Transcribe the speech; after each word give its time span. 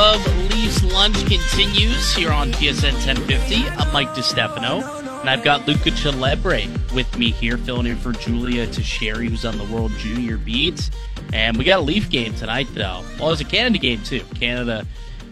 Leafs 0.00 0.82
Lunch 0.94 1.26
continues 1.26 2.14
here 2.14 2.32
on 2.32 2.52
TSN 2.52 2.94
1050. 3.04 3.56
I'm 3.68 3.92
Mike 3.92 4.08
DeStefano, 4.14 5.20
and 5.20 5.28
I've 5.28 5.44
got 5.44 5.68
Luca 5.68 5.90
Celebre 5.90 6.62
with 6.94 7.18
me 7.18 7.32
here, 7.32 7.58
filling 7.58 7.84
in 7.84 7.98
for 7.98 8.12
Julia 8.12 8.66
Teixeira, 8.66 9.18
who's 9.18 9.44
on 9.44 9.58
the 9.58 9.64
World 9.64 9.92
Junior 9.98 10.38
beat. 10.38 10.88
And 11.34 11.58
we 11.58 11.64
got 11.64 11.80
a 11.80 11.82
Leaf 11.82 12.08
game 12.08 12.34
tonight, 12.34 12.68
though. 12.72 13.04
Well, 13.18 13.30
it's 13.32 13.42
a 13.42 13.44
Canada 13.44 13.76
game 13.76 14.02
too. 14.02 14.22
Canada 14.36 14.86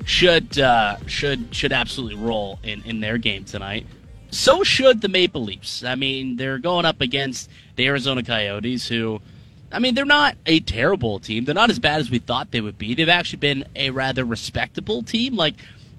should 0.05 0.59
uh, 0.59 0.99
should 1.07 1.55
should 1.55 1.73
absolutely 1.73 2.17
roll 2.17 2.59
in 2.63 2.83
in 2.83 3.01
their 3.01 3.17
game 3.17 3.45
tonight. 3.45 3.87
So 4.33 4.65
should 4.65 5.01
the 5.01 5.09
Maple 5.09 5.45
Leafs. 5.45 5.83
I 5.83 5.95
mean, 5.95 6.37
they're 6.37 6.59
going 6.59 6.85
up 6.85 7.01
against 7.01 7.49
the 7.77 7.87
Arizona 7.87 8.23
Coyotes, 8.23 8.87
who 8.87 9.23
I 9.71 9.79
mean, 9.79 9.95
they're 9.95 10.05
not 10.05 10.37
a 10.47 10.61
terrible 10.61 11.19
team. 11.19 11.45
They're 11.45 11.55
not 11.55 11.71
as 11.71 11.79
bad 11.79 12.01
as 12.01 12.11
we 12.11 12.19
thought 12.19 12.51
they 12.51 12.61
would 12.61 12.79
be. 12.79 12.95
They've 12.95 13.09
actually 13.09 13.41
been 13.41 13.65
a 13.77 13.91
rather 13.91 14.25
respectable 14.25 15.03
team, 15.03 15.37
like 15.37 15.55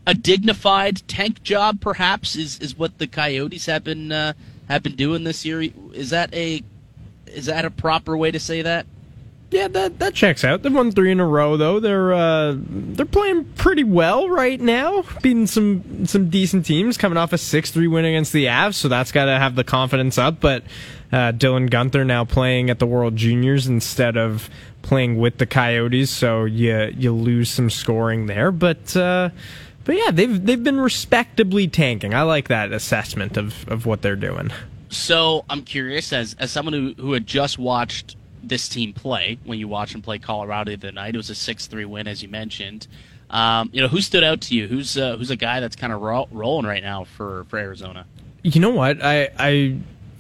a 0.08 0.14
dignified 0.14 1.08
tank 1.08 1.44
job, 1.44 1.80
perhaps 1.82 2.36
is 2.36 2.60
is 2.60 2.78
what 2.78 2.98
the 2.98 3.08
Coyotes 3.08 3.68
have 3.68 3.84
been 3.84 4.12
uh, 4.12 4.34
have 4.68 4.82
been 4.82 4.96
doing 4.96 5.24
this 5.24 5.46
year. 5.46 5.62
Is 5.94 6.10
that 6.10 6.34
a 6.34 6.64
is 7.28 7.46
that 7.46 7.66
a 7.66 7.70
proper 7.70 8.18
way 8.18 8.32
to 8.32 8.40
say 8.40 8.62
that? 8.64 8.88
Yeah, 9.52 9.68
that 9.70 9.98
that 10.00 10.14
checks 10.14 10.44
out. 10.44 10.62
They've 10.62 10.74
won 10.74 10.92
three 10.92 11.12
in 11.12 11.20
a 11.20 11.26
row, 11.26 11.58
though. 11.58 11.80
They're 11.80 12.14
uh, 12.14 12.56
they're 12.58 13.06
playing 13.06 13.46
pretty 13.56 13.84
well 13.84 14.30
right 14.30 14.60
now, 14.60 15.04
beating 15.24 15.48
some 15.48 16.06
some 16.06 16.30
decent 16.30 16.66
teams, 16.66 16.98
coming 16.98 17.18
off 17.18 17.34
a 17.34 17.38
six 17.38 17.72
three 17.72 17.88
win 17.88 18.06
against 18.06 18.32
the 18.32 18.46
Avs. 18.46 18.76
So 18.76 18.88
that's 18.88 19.12
got 19.12 19.26
to 19.26 19.40
have 19.40 19.56
the 19.56 19.64
confidence 19.64 20.20
up. 20.20 20.40
But 20.40 20.64
uh, 21.12 21.32
Dylan 21.32 21.70
Guenther 21.70 22.06
now 22.06 22.26
playing 22.26 22.70
at 22.70 22.80
the 22.80 22.86
World 22.86 23.16
Juniors 23.16 23.68
instead 23.68 24.18
of 24.18 24.50
playing 24.82 25.18
with 25.18 25.38
the 25.38 25.46
Coyotes, 25.46 26.10
so 26.10 26.46
you 26.46 26.94
you 26.98 27.14
lose 27.14 27.50
some 27.50 27.70
scoring 27.70 28.28
there. 28.28 28.52
But 28.52 28.96
uh, 28.96 29.30
but 29.86 29.96
yeah, 29.96 30.12
they've 30.12 30.46
they've 30.46 30.64
been 30.64 30.80
respectably 30.80 31.68
tanking. 31.68 32.14
I 32.14 32.22
like 32.24 32.48
that 32.50 32.72
assessment 32.72 33.38
of 33.38 33.68
of 33.70 33.86
what 33.86 34.02
they're 34.02 34.16
doing. 34.16 34.52
So 34.90 35.46
I'm 35.50 35.64
curious, 35.64 36.14
as 36.14 36.36
as 36.40 36.52
someone 36.52 36.74
who 36.74 36.94
who 36.98 37.14
had 37.14 37.26
just 37.26 37.58
watched 37.58 38.16
this 38.44 38.70
team 38.70 38.94
play 38.94 39.38
when 39.44 39.60
you 39.60 39.68
watch 39.68 39.92
them 39.92 40.02
play 40.02 40.20
Colorado 40.20 40.76
the 40.76 40.92
night. 40.92 41.16
It 41.16 41.18
was 41.18 41.30
a 41.30 41.36
six 41.36 41.68
three 41.68 41.86
win, 41.86 42.08
as 42.08 42.22
you 42.22 42.30
mentioned. 42.30 42.88
Um, 43.30 43.70
you 43.72 43.82
know, 43.82 43.88
who 43.88 44.02
stood 44.02 44.24
out 44.24 44.42
to 44.42 44.56
you? 44.56 44.68
Who's 44.68 44.98
uh, 44.98 45.18
who's 45.18 45.30
a 45.30 45.36
guy 45.36 45.60
that's 45.60 45.76
kind 45.76 45.94
of 45.94 46.02
ro- 46.02 46.28
rolling 46.32 46.66
right 46.66 46.84
now 46.84 47.04
for 47.04 47.46
for 47.50 47.60
Arizona? 47.60 48.06
You 48.44 48.62
know 48.62 48.72
what? 48.72 49.04
I 49.04 49.30
I 49.38 49.80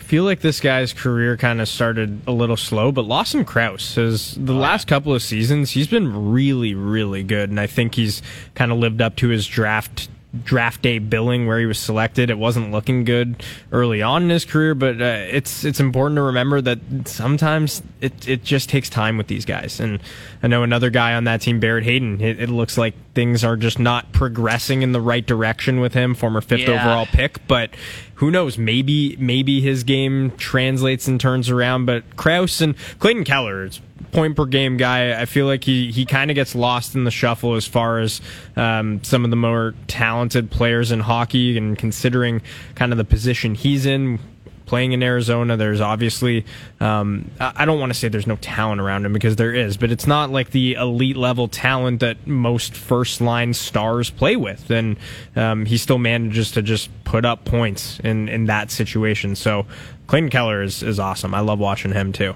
feel 0.09 0.23
like 0.23 0.39
this 0.39 0.59
guy's 0.59 0.91
career 0.91 1.37
kind 1.37 1.61
of 1.61 1.67
started 1.67 2.19
a 2.25 2.31
little 2.31 2.57
slow, 2.57 2.91
but 2.91 3.03
Lawson 3.03 3.45
Crouse 3.45 3.93
has 3.93 4.33
the 4.33 4.55
oh, 4.55 4.57
last 4.57 4.87
couple 4.87 5.13
of 5.13 5.21
seasons 5.21 5.69
he's 5.69 5.87
been 5.87 6.31
really 6.31 6.73
really 6.73 7.21
good, 7.21 7.51
and 7.51 7.59
I 7.59 7.67
think 7.67 7.93
he's 7.93 8.23
kind 8.55 8.71
of 8.71 8.79
lived 8.79 9.03
up 9.03 9.15
to 9.17 9.27
his 9.27 9.45
draft 9.45 10.09
draft 10.43 10.83
day 10.83 10.99
billing 10.99 11.47
where 11.47 11.59
he 11.59 11.65
was 11.65 11.79
selected. 11.79 12.29
It 12.29 12.37
wasn't 12.37 12.71
looking 12.71 13.03
good 13.03 13.43
early 13.71 14.01
on 14.01 14.23
in 14.23 14.29
his 14.29 14.45
career, 14.45 14.75
but 14.75 15.01
uh, 15.01 15.25
it's 15.29 15.63
it's 15.63 15.79
important 15.79 16.17
to 16.17 16.21
remember 16.21 16.61
that 16.61 16.79
sometimes 17.05 17.81
it 17.99 18.27
it 18.27 18.43
just 18.43 18.69
takes 18.69 18.89
time 18.89 19.17
with 19.17 19.27
these 19.27 19.45
guys. 19.45 19.79
And 19.79 19.99
I 20.43 20.47
know 20.47 20.61
another 20.61 20.91
guy 20.91 21.15
on 21.15 21.23
that 21.23 21.41
team, 21.41 21.59
Barrett 21.59 21.83
Hayton. 21.83 22.21
It, 22.21 22.39
it 22.39 22.49
looks 22.49 22.77
like 22.77 22.93
things 23.15 23.43
are 23.43 23.57
just 23.57 23.79
not 23.79 24.11
progressing 24.11 24.83
in 24.83 24.91
the 24.91 25.01
right 25.01 25.25
direction 25.25 25.79
with 25.79 25.93
him, 25.93 26.13
former 26.13 26.41
fifth 26.41 26.61
yeah. 26.61 26.79
overall 26.79 27.07
pick. 27.07 27.45
But 27.47 27.71
who 28.15 28.29
knows? 28.29 28.57
Maybe 28.57 29.15
maybe 29.17 29.61
his 29.61 29.83
game 29.83 30.31
translates 30.37 31.07
and 31.07 31.19
turns 31.19 31.49
around. 31.49 31.85
But 31.85 32.17
Crouse 32.17 32.61
and 32.61 32.75
Clayton 32.99 33.23
Keller 33.23 33.63
is 33.63 33.81
point 34.11 34.35
per 34.35 34.45
game 34.45 34.77
guy. 34.77 35.19
I 35.19 35.25
feel 35.25 35.45
like 35.45 35.63
he, 35.63 35.91
he 35.91 36.05
kind 36.05 36.31
of 36.31 36.35
gets 36.35 36.55
lost 36.55 36.95
in 36.95 37.03
the 37.03 37.11
shuffle 37.11 37.55
as 37.55 37.65
far 37.65 37.99
as 37.99 38.21
um, 38.55 39.03
some 39.03 39.23
of 39.23 39.29
the 39.29 39.35
more 39.35 39.73
talented 39.87 40.51
players 40.51 40.91
in 40.91 40.99
hockey 40.99 41.57
and 41.57 41.77
considering 41.77 42.41
kind 42.75 42.91
of 42.91 42.97
the 42.97 43.05
position 43.05 43.55
he's 43.55 43.85
in. 43.85 44.19
Playing 44.65 44.91
in 44.91 45.01
Arizona, 45.01 45.57
there's 45.57 45.81
obviously, 45.81 46.45
um, 46.79 47.31
I 47.39 47.65
don't 47.65 47.79
want 47.79 47.91
to 47.91 47.97
say 47.97 48.07
there's 48.07 48.27
no 48.27 48.35
talent 48.35 48.79
around 48.79 49.03
him 49.03 49.13
because 49.13 49.35
there 49.35 49.51
is, 49.51 49.77
but 49.77 49.89
it's 49.89 50.05
not 50.05 50.29
like 50.29 50.51
the 50.51 50.73
elite 50.73 51.17
level 51.17 51.47
talent 51.47 52.01
that 52.01 52.27
most 52.27 52.75
first 52.75 53.19
line 53.19 53.55
stars 53.55 54.11
play 54.11 54.35
with. 54.35 54.69
And 54.69 54.97
um, 55.35 55.65
he 55.65 55.75
still 55.77 55.97
manages 55.97 56.51
to 56.51 56.61
just 56.61 56.91
put 57.03 57.25
up 57.25 57.45
points 57.45 57.99
in, 58.01 58.29
in 58.29 58.45
that 58.45 58.69
situation. 58.69 59.35
So 59.35 59.65
Clayton 60.05 60.29
Keller 60.29 60.61
is, 60.61 60.83
is 60.83 60.99
awesome. 60.99 61.33
I 61.33 61.39
love 61.39 61.57
watching 61.57 61.91
him 61.91 62.13
too. 62.13 62.35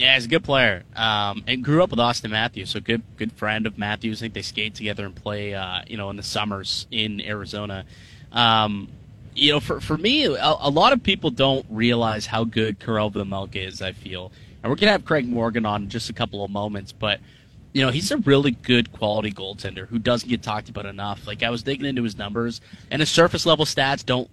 Yeah, 0.00 0.14
he's 0.14 0.24
a 0.24 0.28
good 0.28 0.44
player. 0.44 0.84
Um, 0.96 1.44
and 1.46 1.62
grew 1.62 1.82
up 1.82 1.90
with 1.90 1.98
Auston 1.98 2.30
Matthews, 2.30 2.70
so 2.70 2.80
good 2.80 3.02
good 3.18 3.32
friend 3.32 3.66
of 3.66 3.76
Matthews. 3.76 4.20
I 4.20 4.24
think 4.24 4.32
they 4.32 4.40
skate 4.40 4.74
together 4.74 5.04
and 5.04 5.14
play, 5.14 5.52
uh, 5.52 5.82
you 5.86 5.98
know, 5.98 6.08
in 6.08 6.16
the 6.16 6.22
summers 6.22 6.86
in 6.90 7.20
Arizona. 7.20 7.84
Um, 8.32 8.88
you 9.34 9.52
know, 9.52 9.60
for 9.60 9.78
for 9.78 9.98
me, 9.98 10.24
a, 10.24 10.38
a, 10.38 10.70
lot 10.70 10.94
of 10.94 11.02
people 11.02 11.28
don't 11.28 11.66
realize 11.68 12.24
how 12.24 12.44
good 12.44 12.80
Karel 12.80 13.10
Vejmelka 13.10 13.56
is. 13.56 13.82
I 13.82 13.92
feel, 13.92 14.32
and 14.62 14.70
we're 14.70 14.76
gonna 14.76 14.92
have 14.92 15.04
Craig 15.04 15.28
Morgan 15.28 15.66
on 15.66 15.82
in 15.82 15.90
just 15.90 16.08
a 16.08 16.14
couple 16.14 16.42
of 16.42 16.50
moments, 16.50 16.92
but 16.92 17.20
you 17.74 17.84
know, 17.84 17.90
he's 17.90 18.10
a 18.10 18.16
really 18.16 18.52
good 18.52 18.92
quality 18.92 19.30
goaltender 19.30 19.86
who 19.86 19.98
doesn't 19.98 20.30
get 20.30 20.42
talked 20.42 20.70
about 20.70 20.86
enough. 20.86 21.26
Like 21.26 21.42
I 21.42 21.50
was 21.50 21.62
digging 21.62 21.84
into 21.84 22.04
his 22.04 22.16
numbers, 22.16 22.62
and 22.90 23.00
his 23.00 23.10
surface 23.10 23.44
level 23.44 23.66
stats 23.66 24.02
don't 24.06 24.30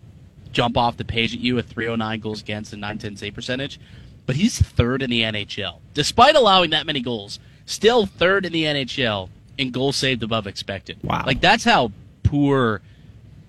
jump 0.54 0.78
off 0.78 0.96
the 0.96 1.04
page 1.04 1.34
at 1.34 1.42
you. 1.42 1.58
A 1.58 1.62
309 1.62 2.22
goals 2.22 2.40
against 2.40 2.72
and 2.72 2.80
910 2.80 3.18
save 3.18 3.34
percentage 3.34 3.82
but 4.28 4.36
he's 4.36 4.62
third 4.62 5.02
in 5.02 5.10
the 5.10 5.22
NHL. 5.22 5.80
Despite 5.96 6.36
allowing 6.36 6.70
that 6.70 6.86
many 6.86 7.02
goals, 7.02 7.40
still 7.66 8.06
third 8.06 8.46
in 8.46 8.52
the 8.52 8.66
NHL 8.66 9.30
in 9.58 9.72
goals 9.72 9.96
saved 9.96 10.22
above 10.22 10.46
expected. 10.46 11.00
Wow. 11.02 11.24
Like 11.26 11.42
that's 11.42 11.64
how 11.64 11.92
poor 12.22 12.82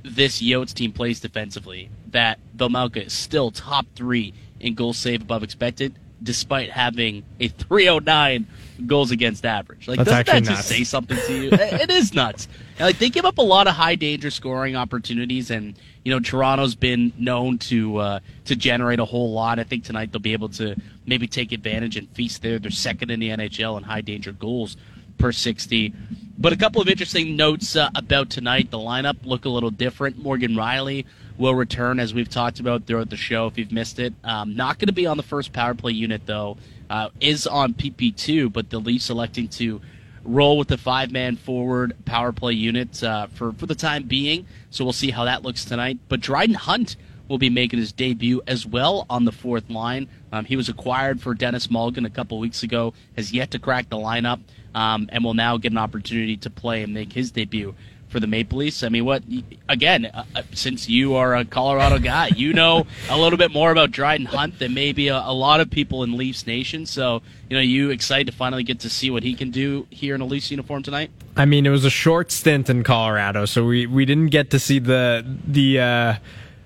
this 0.02 0.40
Yotes 0.40 0.72
team 0.72 0.92
plays 0.92 1.20
defensively. 1.20 1.90
That 2.12 2.38
Vejmelka 2.56 3.06
is 3.06 3.12
still 3.12 3.50
top 3.50 3.86
three 3.94 4.32
in 4.60 4.74
goals 4.74 4.96
saved 4.96 5.22
above 5.22 5.42
expected, 5.42 5.94
despite 6.22 6.70
having 6.70 7.24
a 7.40 7.48
309 7.48 8.46
goals 8.86 9.10
against 9.10 9.44
average. 9.44 9.88
Like, 9.88 9.98
That's 9.98 10.10
doesn't 10.10 10.26
that 10.26 10.44
nuts. 10.44 10.48
just 10.48 10.68
say 10.68 10.84
something 10.84 11.18
to 11.26 11.42
you? 11.42 11.50
it 11.52 11.90
is 11.90 12.14
nuts. 12.14 12.48
Like, 12.78 12.98
they 12.98 13.10
give 13.10 13.24
up 13.24 13.38
a 13.38 13.42
lot 13.42 13.66
of 13.66 13.74
high 13.74 13.94
danger 13.94 14.30
scoring 14.30 14.76
opportunities, 14.76 15.50
and 15.50 15.74
you 16.04 16.12
know 16.12 16.20
Toronto's 16.20 16.74
been 16.74 17.12
known 17.18 17.58
to 17.58 17.96
uh, 17.98 18.20
to 18.46 18.56
generate 18.56 19.00
a 19.00 19.04
whole 19.04 19.32
lot. 19.32 19.58
I 19.58 19.64
think 19.64 19.84
tonight 19.84 20.12
they'll 20.12 20.20
be 20.20 20.32
able 20.32 20.50
to 20.50 20.76
maybe 21.06 21.26
take 21.26 21.52
advantage 21.52 21.96
and 21.96 22.08
feast 22.10 22.42
there. 22.42 22.58
They're 22.58 22.70
second 22.70 23.10
in 23.10 23.20
the 23.20 23.30
NHL 23.30 23.76
in 23.78 23.84
high 23.84 24.00
danger 24.02 24.32
goals 24.32 24.76
per 25.18 25.32
60. 25.32 25.92
But 26.40 26.52
a 26.52 26.56
couple 26.56 26.80
of 26.80 26.88
interesting 26.88 27.34
notes 27.34 27.74
uh, 27.74 27.90
about 27.96 28.30
tonight. 28.30 28.70
The 28.70 28.78
lineup 28.78 29.16
look 29.24 29.44
a 29.44 29.48
little 29.48 29.70
different. 29.70 30.18
Morgan 30.18 30.54
Rielly 30.54 31.04
will 31.36 31.54
return, 31.54 31.98
as 31.98 32.14
we've 32.14 32.28
talked 32.28 32.60
about 32.60 32.86
throughout 32.86 33.10
the 33.10 33.16
show. 33.16 33.46
If 33.48 33.58
you've 33.58 33.72
missed 33.72 33.98
it, 33.98 34.12
um, 34.22 34.54
not 34.54 34.78
going 34.78 34.86
to 34.86 34.92
be 34.92 35.06
on 35.06 35.16
the 35.16 35.22
first 35.24 35.52
power 35.52 35.74
play 35.74 35.92
unit 35.92 36.22
though. 36.26 36.56
Uh, 36.90 37.10
is 37.20 37.46
on 37.46 37.74
PP2, 37.74 38.52
but 38.52 38.70
the 38.70 38.78
Leafs 38.78 39.10
electing 39.10 39.48
to 39.48 39.80
roll 40.24 40.58
with 40.58 40.68
the 40.68 40.78
five 40.78 41.10
man 41.10 41.36
forward 41.36 41.94
power 42.04 42.32
play 42.32 42.52
unit 42.52 43.02
uh, 43.02 43.26
for 43.28 43.52
for 43.52 43.66
the 43.66 43.74
time 43.74 44.04
being. 44.04 44.46
So 44.70 44.84
we'll 44.84 44.92
see 44.92 45.10
how 45.10 45.24
that 45.24 45.42
looks 45.42 45.64
tonight. 45.64 45.98
But 46.08 46.20
Dryden 46.20 46.54
Hunt 46.54 46.96
will 47.28 47.38
be 47.38 47.50
making 47.50 47.78
his 47.78 47.92
debut 47.92 48.40
as 48.46 48.66
well 48.66 49.06
on 49.10 49.24
the 49.24 49.32
fourth 49.32 49.68
line. 49.68 50.08
Um, 50.32 50.44
he 50.44 50.56
was 50.56 50.68
acquired 50.68 51.20
for 51.20 51.34
Denis 51.34 51.66
Malgin 51.68 52.06
a 52.06 52.10
couple 52.10 52.38
weeks 52.38 52.62
ago, 52.62 52.94
has 53.16 53.32
yet 53.32 53.50
to 53.50 53.58
crack 53.58 53.90
the 53.90 53.96
lineup, 53.96 54.40
um, 54.74 55.08
and 55.12 55.22
will 55.22 55.34
now 55.34 55.58
get 55.58 55.72
an 55.72 55.78
opportunity 55.78 56.36
to 56.38 56.50
play 56.50 56.82
and 56.82 56.94
make 56.94 57.12
his 57.12 57.30
debut 57.30 57.74
for 58.08 58.20
the 58.20 58.26
Maple 58.26 58.58
Leafs. 58.58 58.82
I 58.82 58.88
mean, 58.88 59.04
what 59.04 59.22
again? 59.68 60.06
Uh, 60.06 60.24
uh, 60.34 60.42
since 60.52 60.88
you 60.88 61.14
are 61.14 61.36
a 61.36 61.44
Colorado 61.44 61.98
guy, 61.98 62.28
you 62.28 62.52
know 62.52 62.86
a 63.08 63.18
little 63.18 63.36
bit 63.36 63.52
more 63.52 63.70
about 63.70 63.90
Dryden 63.90 64.26
Hunt 64.26 64.58
than 64.58 64.74
maybe 64.74 65.08
a, 65.08 65.16
a, 65.16 65.32
lot 65.32 65.60
of 65.60 65.70
people 65.70 66.02
in 66.02 66.16
Leafs 66.16 66.46
Nation. 66.46 66.86
So, 66.86 67.22
you 67.48 67.56
know, 67.56 67.62
you 67.62 67.90
excited 67.90 68.26
to 68.26 68.32
finally 68.32 68.62
get 68.62 68.80
to 68.80 68.90
see 68.90 69.10
what 69.10 69.22
he 69.22 69.34
can 69.34 69.50
do 69.50 69.86
here 69.90 70.14
in 70.14 70.20
a 70.20 70.24
Leafs 70.24 70.50
uniform 70.50 70.82
tonight? 70.82 71.10
I 71.36 71.44
mean, 71.44 71.66
it 71.66 71.70
was 71.70 71.84
a 71.84 71.90
short 71.90 72.32
stint 72.32 72.68
in 72.68 72.82
Colorado, 72.82 73.44
so 73.44 73.64
we 73.64 73.86
we 73.86 74.04
didn't 74.04 74.28
get 74.28 74.50
to 74.50 74.58
see 74.58 74.78
the 74.78 75.24
the. 75.46 75.80
Uh, 75.80 76.14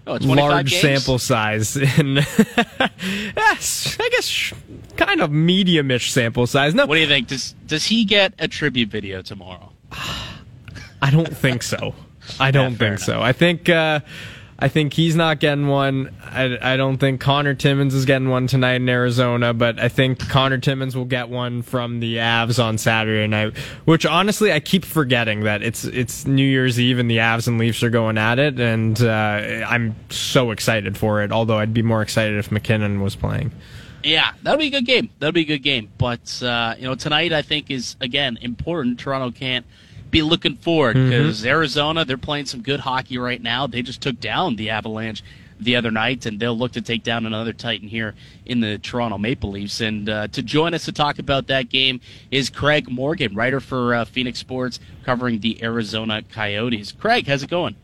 Oh, 0.05 0.19
large 0.21 0.71
games? 0.71 0.83
sample 0.83 1.19
size 1.21 1.77
and 1.77 2.17
yes, 3.37 3.97
I 4.01 4.09
guess 4.11 4.53
kind 4.97 5.21
of 5.21 5.31
medium-ish 5.31 6.11
sample 6.11 6.49
size. 6.49 6.75
No, 6.75 6.87
what 6.87 6.97
do 6.97 7.01
you 7.01 7.07
think? 7.07 7.29
Does 7.29 7.55
does 7.67 7.85
he 7.85 8.05
get 8.05 8.35
a 8.41 8.49
tribute 8.49 8.89
video 8.89 9.23
tomorrow? 9.23 9.73
I 11.03 11.11
don't 11.11 11.37
think 11.37 11.63
so. 11.63 11.95
I 12.39 12.53
don't 12.53 12.73
yeah, 12.73 12.79
think 12.79 12.99
so. 13.01 13.21
I 13.21 13.33
think 13.33 13.69
uh, 13.69 14.01
I 14.63 14.69
think 14.69 14.93
he's 14.93 15.17
not 15.17 15.41
getting 15.41 15.67
one. 15.67 16.15
I, 16.23 16.75
I 16.75 16.77
don't 16.77 16.99
think 16.99 17.21
Connor 17.21 17.55
Timmins 17.55 17.95
is 17.95 18.05
getting 18.05 18.29
one 18.29 18.47
tonight 18.47 18.77
in 18.77 18.89
Arizona, 18.89 19.53
but 19.53 19.81
I 19.81 19.89
think 19.89 20.21
Connor 20.29 20.59
Timmins 20.59 20.95
will 20.97 21.05
get 21.05 21.29
one 21.29 21.63
from 21.63 21.99
the 21.99 22.19
Avs 22.19 22.63
on 22.63 22.79
Saturday 22.79 23.27
night. 23.27 23.59
Which 23.85 24.07
honestly, 24.07 24.53
I 24.53 24.61
keep 24.61 24.85
forgetting 24.85 25.41
that 25.41 25.63
it's 25.63 25.85
it's 25.85 26.25
New 26.27 26.47
Year's 26.47 26.79
Eve 26.79 27.01
and 27.01 27.11
the 27.11 27.17
Avs 27.17 27.49
and 27.49 27.59
Leafs 27.59 27.83
are 27.83 27.91
going 27.91 28.17
at 28.17 28.39
it, 28.39 28.61
and 28.61 29.03
uh, 29.03 29.67
I'm 29.67 29.97
so 30.11 30.53
excited 30.53 30.97
for 30.97 31.23
it. 31.23 31.33
Although 31.33 31.59
I'd 31.59 31.75
be 31.75 31.83
more 31.83 32.01
excited 32.01 32.39
if 32.39 32.53
MacKinnon 32.53 33.01
was 33.01 33.17
playing. 33.17 33.51
Yeah, 34.05 34.33
that'll 34.45 34.61
be 34.61 34.69
a 34.69 34.71
good 34.71 34.87
game. 34.87 35.11
That'll 35.19 35.33
be 35.33 35.43
a 35.43 35.45
good 35.45 35.65
game. 35.65 35.91
But 35.99 36.41
uh, 36.41 36.77
you 36.79 36.85
know, 36.85 36.95
tonight 36.95 37.33
I 37.33 37.43
think 37.43 37.69
is 37.69 37.97
again 38.01 38.39
important. 38.41 39.01
Toronto 39.01 39.37
can't 39.37 39.67
be 40.13 40.23
looking 40.23 40.57
forward 40.57 40.95
because 40.95 41.41
mm-hmm. 41.41 41.49
Arizona 41.49 42.05
they're 42.05 42.17
playing 42.17 42.47
some 42.47 42.63
good 42.63 42.79
hockey 42.79 43.19
right 43.19 43.43
now. 43.43 43.67
They 43.67 43.83
just 43.83 44.01
took 44.01 44.21
down 44.21 44.55
the 44.55 44.71
Avalanche 44.71 45.25
the 45.59 45.77
other 45.77 45.91
night, 45.91 46.27
and 46.27 46.39
they'll 46.39 46.57
look 46.57 46.73
to 46.73 46.81
take 46.81 47.03
down 47.03 47.25
another 47.27 47.53
Titan 47.53 47.89
here 47.89 48.15
in 48.45 48.61
the 48.61 48.79
Toronto 48.79 49.19
Maple 49.19 49.51
Leafs. 49.51 49.81
And 49.81 50.09
uh, 50.09 50.29
to 50.29 50.43
join 50.43 50.75
us 50.75 50.85
to 50.85 50.93
talk 50.93 51.19
about 51.19 51.47
that 51.49 51.69
game 51.69 52.01
is 52.31 52.51
Craig 52.51 52.91
Morgan, 52.91 53.35
writer 53.35 53.61
for 53.61 53.95
uh, 53.95 54.05
PHNX 54.05 54.37
Sports, 54.37 54.81
covering 55.05 55.41
the 55.41 55.63
Arizona 55.63 56.23
Coyotes. 56.23 56.93
Craig, 56.93 57.27
how's 57.27 57.43
it 57.43 57.51
going? 57.51 57.75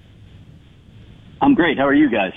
I'm 1.41 1.55
great. 1.55 1.79
How 1.79 1.87
are 1.87 1.95
you 1.95 2.11
guys? 2.11 2.33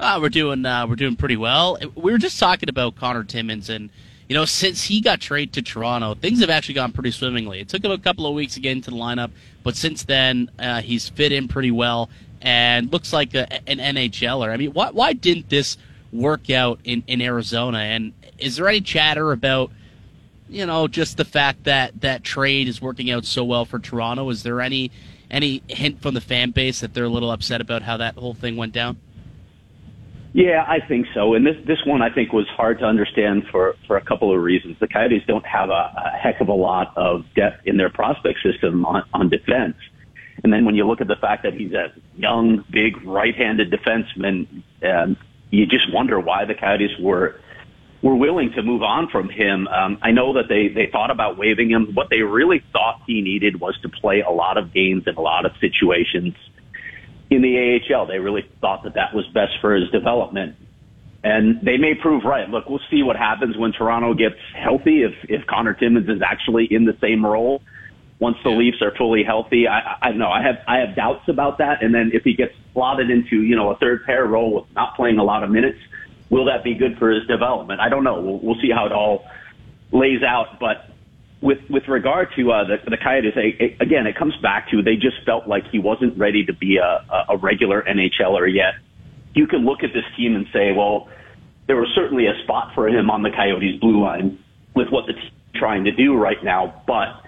Uh, 0.00 0.18
we're 0.22 0.28
doing 0.28 0.64
uh, 0.64 0.86
we're 0.86 0.96
doing 0.96 1.16
pretty 1.16 1.36
well. 1.36 1.76
We 1.96 2.12
were 2.12 2.18
just 2.18 2.38
talking 2.38 2.68
about 2.68 2.94
Connor 2.94 3.24
Timmins, 3.24 3.68
and 3.68 3.90
you 4.28 4.34
know, 4.34 4.44
since 4.44 4.84
he 4.84 5.00
got 5.00 5.20
traded 5.20 5.54
to 5.54 5.62
Toronto, 5.62 6.14
things 6.14 6.40
have 6.40 6.50
actually 6.50 6.74
gone 6.74 6.92
pretty 6.92 7.10
swimmingly. 7.10 7.60
It 7.60 7.68
took 7.68 7.82
him 7.82 7.90
a 7.90 7.98
couple 7.98 8.26
of 8.26 8.34
weeks 8.34 8.54
to 8.54 8.60
get 8.60 8.72
into 8.72 8.90
the 8.90 8.96
lineup, 8.96 9.30
but 9.62 9.74
since 9.74 10.04
then 10.04 10.50
uh, 10.58 10.82
he's 10.82 11.08
fit 11.08 11.32
in 11.32 11.48
pretty 11.48 11.70
well 11.70 12.10
and 12.42 12.92
looks 12.92 13.12
like 13.12 13.34
a, 13.34 13.50
an 13.68 13.78
NHLer. 13.78 14.50
I 14.50 14.56
mean, 14.56 14.72
why 14.72 14.90
why 14.90 15.12
didn't 15.14 15.48
this 15.48 15.78
work 16.12 16.50
out 16.50 16.80
in 16.84 17.02
in 17.06 17.22
Arizona? 17.22 17.78
And 17.78 18.12
is 18.38 18.56
there 18.56 18.68
any 18.68 18.82
chatter 18.82 19.32
about 19.32 19.70
you 20.48 20.66
know 20.66 20.88
just 20.88 21.16
the 21.16 21.24
fact 21.24 21.64
that 21.64 22.00
that 22.02 22.22
trade 22.22 22.68
is 22.68 22.82
working 22.82 23.10
out 23.10 23.24
so 23.24 23.44
well 23.44 23.64
for 23.64 23.78
Toronto? 23.78 24.28
Is 24.28 24.42
there 24.42 24.60
any 24.60 24.90
any 25.30 25.62
hint 25.68 26.02
from 26.02 26.14
the 26.14 26.20
fan 26.20 26.50
base 26.50 26.80
that 26.80 26.92
they're 26.92 27.04
a 27.04 27.08
little 27.08 27.30
upset 27.30 27.60
about 27.60 27.82
how 27.82 27.96
that 27.96 28.14
whole 28.14 28.34
thing 28.34 28.56
went 28.56 28.72
down? 28.72 28.98
Yeah, 30.32 30.64
I 30.66 30.80
think 30.86 31.06
so. 31.14 31.34
And 31.34 31.46
this 31.46 31.56
this 31.66 31.78
one 31.86 32.02
I 32.02 32.10
think 32.10 32.32
was 32.32 32.46
hard 32.48 32.78
to 32.80 32.84
understand 32.84 33.44
for 33.50 33.76
for 33.86 33.96
a 33.96 34.04
couple 34.04 34.34
of 34.34 34.40
reasons. 34.42 34.76
The 34.78 34.88
Coyotes 34.88 35.22
don't 35.26 35.46
have 35.46 35.70
a, 35.70 35.72
a 35.72 36.18
heck 36.20 36.40
of 36.40 36.48
a 36.48 36.54
lot 36.54 36.92
of 36.96 37.24
depth 37.34 37.66
in 37.66 37.76
their 37.76 37.90
prospect 37.90 38.40
system 38.42 38.84
on, 38.84 39.04
on 39.14 39.28
defense. 39.30 39.76
And 40.44 40.52
then 40.52 40.64
when 40.64 40.74
you 40.74 40.86
look 40.86 41.00
at 41.00 41.08
the 41.08 41.16
fact 41.16 41.42
that 41.42 41.54
he's 41.54 41.72
a 41.72 41.92
young, 42.16 42.64
big, 42.70 43.02
right-handed 43.04 43.72
defenseman, 43.72 44.62
um, 44.84 45.16
you 45.50 45.66
just 45.66 45.92
wonder 45.92 46.20
why 46.20 46.44
the 46.44 46.54
Coyotes 46.54 46.92
were 47.00 47.40
were 48.02 48.14
willing 48.14 48.52
to 48.52 48.62
move 48.62 48.82
on 48.82 49.08
from 49.08 49.28
him. 49.30 49.66
Um, 49.66 49.98
I 50.02 50.10
know 50.12 50.34
that 50.34 50.48
they 50.48 50.68
they 50.68 50.90
thought 50.92 51.10
about 51.10 51.38
waiving 51.38 51.70
him. 51.70 51.94
What 51.94 52.10
they 52.10 52.20
really 52.20 52.62
thought 52.72 53.00
he 53.06 53.22
needed 53.22 53.60
was 53.60 53.78
to 53.80 53.88
play 53.88 54.20
a 54.20 54.30
lot 54.30 54.58
of 54.58 54.74
games 54.74 55.04
in 55.06 55.16
a 55.16 55.20
lot 55.22 55.46
of 55.46 55.52
situations 55.58 56.34
in 57.30 57.42
the 57.42 57.80
AHL. 57.94 58.06
They 58.06 58.18
really 58.18 58.48
thought 58.60 58.84
that 58.84 58.94
that 58.94 59.14
was 59.14 59.26
best 59.28 59.52
for 59.60 59.74
his 59.74 59.90
development. 59.90 60.56
And 61.24 61.60
they 61.62 61.76
may 61.78 61.94
prove 61.94 62.24
right. 62.24 62.48
Look, 62.48 62.68
we'll 62.68 62.80
see 62.90 63.02
what 63.02 63.16
happens 63.16 63.56
when 63.56 63.72
Toronto 63.72 64.14
gets 64.14 64.36
healthy. 64.54 65.02
If 65.02 65.14
if 65.28 65.46
Connor 65.46 65.74
Timmins 65.74 66.08
is 66.08 66.22
actually 66.24 66.68
in 66.70 66.84
the 66.84 66.96
same 67.00 67.26
role 67.26 67.60
once 68.20 68.36
the 68.42 68.50
Leafs 68.50 68.82
are 68.82 68.92
fully 68.96 69.22
healthy, 69.24 69.66
I, 69.68 69.98
I 70.02 70.08
don't 70.10 70.18
know. 70.18 70.30
I 70.30 70.42
have 70.42 70.56
I 70.66 70.78
have 70.78 70.94
doubts 70.94 71.28
about 71.28 71.58
that. 71.58 71.82
And 71.82 71.92
then 71.92 72.10
if 72.14 72.22
he 72.22 72.34
gets 72.34 72.52
slotted 72.72 73.10
into 73.10 73.42
you 73.42 73.56
know 73.56 73.70
a 73.70 73.76
third 73.78 74.04
pair 74.04 74.26
role 74.26 74.54
with 74.54 74.64
not 74.74 74.94
playing 74.94 75.18
a 75.18 75.24
lot 75.24 75.42
of 75.42 75.50
minutes, 75.50 75.78
will 76.30 76.44
that 76.46 76.62
be 76.62 76.74
good 76.74 76.96
for 76.98 77.10
his 77.10 77.26
development? 77.26 77.80
I 77.80 77.88
don't 77.88 78.04
know. 78.04 78.20
We'll, 78.20 78.38
we'll 78.38 78.60
see 78.62 78.70
how 78.72 78.86
it 78.86 78.92
all 78.92 79.24
lays 79.90 80.22
out. 80.22 80.60
But 80.60 80.88
with 81.40 81.58
with 81.70 81.86
regard 81.88 82.28
to 82.36 82.50
uh, 82.50 82.64
the 82.64 82.90
the 82.90 82.96
Coyotes, 82.96 83.32
it, 83.36 83.80
again, 83.80 84.06
it 84.06 84.16
comes 84.16 84.34
back 84.42 84.70
to 84.70 84.82
they 84.82 84.96
just 84.96 85.16
felt 85.24 85.46
like 85.46 85.64
he 85.70 85.78
wasn't 85.78 86.18
ready 86.18 86.44
to 86.46 86.52
be 86.52 86.78
a 86.78 87.04
a 87.28 87.36
regular 87.36 87.82
NHLer 87.82 88.52
yet. 88.52 88.74
You 89.34 89.46
can 89.46 89.64
look 89.64 89.84
at 89.84 89.90
this 89.92 90.04
team 90.16 90.34
and 90.34 90.46
say, 90.52 90.72
well, 90.72 91.08
there 91.66 91.76
was 91.76 91.88
certainly 91.94 92.26
a 92.26 92.34
spot 92.42 92.72
for 92.74 92.88
him 92.88 93.10
on 93.10 93.22
the 93.22 93.30
Coyotes 93.30 93.78
blue 93.80 94.02
line 94.02 94.38
with 94.74 94.88
what 94.90 95.06
the 95.06 95.12
team's 95.12 95.32
trying 95.54 95.84
to 95.84 95.92
do 95.92 96.14
right 96.14 96.42
now, 96.42 96.82
but 96.86 97.22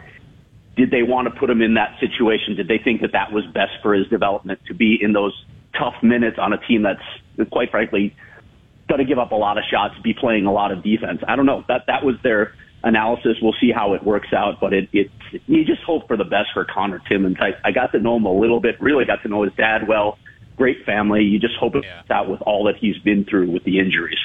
did 0.76 0.90
they 0.90 1.02
want 1.02 1.32
to 1.32 1.38
put 1.38 1.50
him 1.50 1.60
in 1.62 1.74
that 1.74 1.98
situation? 2.00 2.56
Did 2.56 2.68
they 2.68 2.78
think 2.82 3.00
that 3.02 3.12
that 3.12 3.32
was 3.32 3.44
best 3.52 3.72
for 3.82 3.94
his 3.94 4.06
development 4.08 4.60
to 4.68 4.74
be 4.74 4.98
in 5.00 5.12
those 5.12 5.34
tough 5.78 5.94
minutes 6.02 6.38
on 6.40 6.52
a 6.52 6.58
team 6.58 6.82
that's 6.82 7.02
quite 7.50 7.70
frankly 7.70 8.14
going 8.88 8.98
to 8.98 9.04
give 9.04 9.18
up 9.18 9.32
a 9.32 9.36
lot 9.36 9.58
of 9.58 9.64
shots, 9.70 9.94
be 10.02 10.14
playing 10.14 10.46
a 10.46 10.52
lot 10.52 10.72
of 10.72 10.82
defense? 10.82 11.20
I 11.26 11.36
don't 11.36 11.46
know. 11.46 11.64
That 11.68 11.82
that 11.86 12.04
was 12.04 12.16
their 12.22 12.54
analysis. 12.82 13.36
We'll 13.42 13.54
see 13.60 13.70
how 13.74 13.94
it 13.94 14.04
works 14.04 14.32
out, 14.32 14.60
but 14.60 14.72
it, 14.72 14.88
it 14.92 15.10
you 15.46 15.64
just 15.64 15.82
hope 15.82 16.08
for 16.08 16.16
the 16.16 16.24
best 16.24 16.48
for 16.54 16.64
Connor 16.64 17.00
Timmins. 17.08 17.36
I, 17.40 17.68
I 17.68 17.72
got 17.72 17.92
to 17.92 17.98
know 17.98 18.16
him 18.16 18.24
a 18.24 18.32
little 18.32 18.60
bit, 18.60 18.80
really 18.80 19.04
got 19.04 19.22
to 19.22 19.28
know 19.28 19.42
his 19.42 19.52
dad 19.56 19.86
well. 19.88 20.18
Great 20.56 20.84
family. 20.84 21.22
You 21.22 21.38
just 21.38 21.54
hope 21.58 21.74
it's 21.74 21.86
yeah. 21.86 22.16
out 22.16 22.28
with 22.28 22.42
all 22.42 22.64
that 22.64 22.76
he's 22.78 22.98
been 22.98 23.24
through 23.24 23.50
with 23.50 23.64
the 23.64 23.78
injuries. 23.78 24.18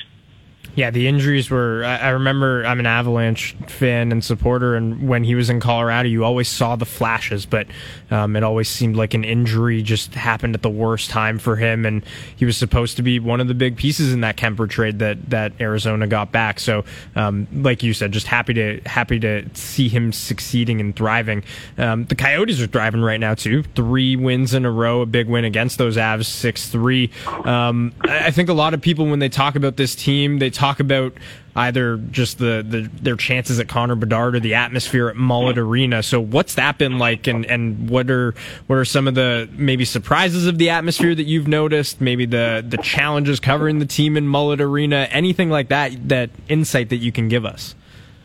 Yeah, 0.76 0.92
the 0.92 1.08
injuries 1.08 1.50
were. 1.50 1.84
I, 1.86 1.98
I, 1.98 2.10
remember 2.10 2.66
I'm 2.66 2.82
an 2.82 2.86
Avalanche 2.86 3.56
fan 3.68 4.12
and 4.12 4.22
supporter, 4.22 4.76
and 4.76 5.08
when 5.08 5.24
he 5.24 5.34
was 5.34 5.50
in 5.50 5.62
Colorado, 5.62 6.10
you 6.10 6.26
always 6.26 6.50
saw 6.50 6.76
the 6.76 6.86
flashes, 6.86 7.46
but 7.46 7.68
um, 8.12 8.36
it 8.36 8.44
always 8.44 8.68
seemed 8.68 8.98
like 8.98 9.14
an 9.14 9.24
injury 9.24 9.82
just 9.82 10.14
happened 10.14 10.54
at 10.54 10.64
the 10.64 10.70
worst 10.70 11.10
time 11.10 11.40
for 11.40 11.56
him, 11.56 11.86
and 11.86 12.04
he 12.36 12.44
was 12.44 12.58
supposed 12.58 12.98
to 12.98 13.04
be 13.04 13.20
one 13.20 13.40
of 13.40 13.48
the 13.48 13.54
big 13.54 13.78
pieces 13.78 14.12
in 14.12 14.20
that 14.22 14.36
Kuemper 14.36 14.70
trade 14.70 15.00
that 15.00 15.30
that 15.30 15.54
Arizona 15.62 16.08
got 16.08 16.34
back. 16.34 16.60
So, 16.60 16.84
um, 17.16 17.48
like 17.54 17.82
you 17.82 17.94
said, 17.94 18.12
just 18.12 18.28
happy 18.28 18.54
to 18.56 18.82
happy 18.86 19.18
to 19.22 19.48
see 19.54 19.88
him 19.88 20.12
succeeding 20.12 20.82
and 20.82 20.94
thriving. 20.94 21.46
Um, 21.78 22.04
the 22.06 22.16
Coyotes 22.16 22.62
are 22.62 22.68
thriving 22.68 23.02
right 23.02 23.20
now 23.20 23.34
too. 23.34 23.64
Three 23.76 24.18
wins 24.18 24.54
in 24.54 24.66
a 24.66 24.72
row, 24.72 25.00
a 25.00 25.06
big 25.06 25.30
win 25.30 25.46
against 25.46 25.78
those 25.78 25.96
Avs, 25.96 26.26
six 26.26 26.68
three. 26.68 27.12
Um, 27.46 27.94
I 28.02 28.32
think 28.32 28.50
a 28.50 28.54
lot 28.54 28.74
of 28.74 28.82
people 28.82 29.06
when 29.06 29.20
they 29.20 29.30
talk 29.30 29.56
about 29.56 29.78
this 29.78 29.96
team, 29.96 30.40
they 30.40 30.50
talk 30.50 30.65
talk 30.66 30.80
about 30.80 31.14
either 31.56 31.98
just 31.98 32.38
the, 32.40 32.66
the 32.68 32.90
their 33.02 33.16
chances 33.16 33.60
at 33.60 33.68
Connor 33.68 33.96
Bedard 33.96 34.36
or 34.36 34.40
the 34.40 34.56
atmosphere 34.56 35.10
at 35.10 35.16
Mullet 35.16 35.58
Arena. 35.58 36.04
So 36.04 36.20
what's 36.20 36.56
that 36.56 36.78
been 36.78 36.98
like, 36.98 37.28
and, 37.28 37.46
and 37.46 37.90
what 37.90 38.10
are 38.10 38.34
what 38.68 38.78
are 38.78 38.86
some 38.86 39.08
of 39.08 39.16
the 39.16 39.48
maybe 39.54 39.86
surprises 39.86 40.48
of 40.48 40.58
the 40.58 40.72
atmosphere 40.72 41.16
that 41.16 41.24
you've 41.24 41.48
noticed? 41.48 42.02
Maybe 42.02 42.26
the 42.26 42.66
the 42.68 42.78
challenges 42.78 43.40
covering 43.40 43.80
the 43.80 43.86
team 43.86 44.18
in 44.18 44.28
Mullet 44.28 44.60
Arena, 44.60 45.08
anything 45.12 45.50
like 45.50 45.70
that. 45.70 46.10
That 46.10 46.30
insight 46.50 46.90
that 46.90 46.98
you 46.98 47.12
can 47.12 47.30
give 47.30 47.46
us. 47.46 47.76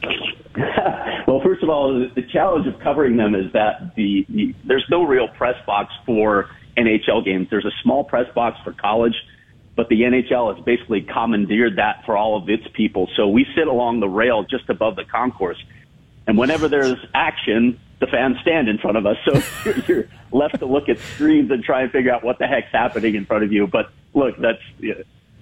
well, 1.27 1.41
first 1.45 1.63
of 1.63 1.69
all, 1.69 2.09
the 2.15 2.23
challenge 2.33 2.67
of 2.67 2.81
covering 2.81 3.17
them 3.17 3.35
is 3.35 3.53
that 3.53 3.95
the, 3.97 4.25
the 4.29 4.55
there's 4.65 4.87
no 4.91 5.05
real 5.05 5.29
press 5.29 5.57
box 5.67 5.93
for 6.07 6.49
NHL 6.77 7.25
games. 7.25 7.49
There's 7.51 7.67
a 7.67 7.75
small 7.83 8.03
press 8.03 8.33
box 8.35 8.59
for 8.65 8.73
college 8.73 9.15
but 9.81 9.89
the 9.89 10.03
NHL 10.03 10.55
has 10.55 10.63
basically 10.63 11.01
commandeered 11.01 11.77
that 11.77 12.05
for 12.05 12.15
all 12.15 12.37
of 12.37 12.51
its 12.51 12.65
people. 12.75 13.09
So 13.17 13.29
we 13.29 13.47
sit 13.57 13.67
along 13.67 14.01
the 14.01 14.11
rail 14.11 14.45
just 14.45 14.69
above 14.69 14.95
the 14.95 15.07
concourse. 15.07 15.57
And 16.27 16.37
whenever 16.37 16.69
there's 16.69 16.99
action, 17.15 17.81
the 17.99 18.07
fans 18.07 18.37
stand 18.43 18.69
in 18.69 18.77
front 18.77 18.99
of 18.99 19.07
us. 19.07 19.17
So 19.25 19.73
you're 19.89 20.07
left 20.33 20.59
to 20.59 20.67
look 20.67 20.91
at 20.91 20.99
screens 20.99 21.51
and 21.51 21.65
try 21.65 21.81
and 21.81 21.91
figure 21.91 22.13
out 22.13 22.23
what 22.23 22.39
the 22.39 22.47
heck's 22.47 22.71
happening 22.71 23.15
in 23.15 23.25
front 23.25 23.43
of 23.43 23.53
you. 23.53 23.67
But 23.67 23.91
look, 24.13 24.37
that's 24.37 24.61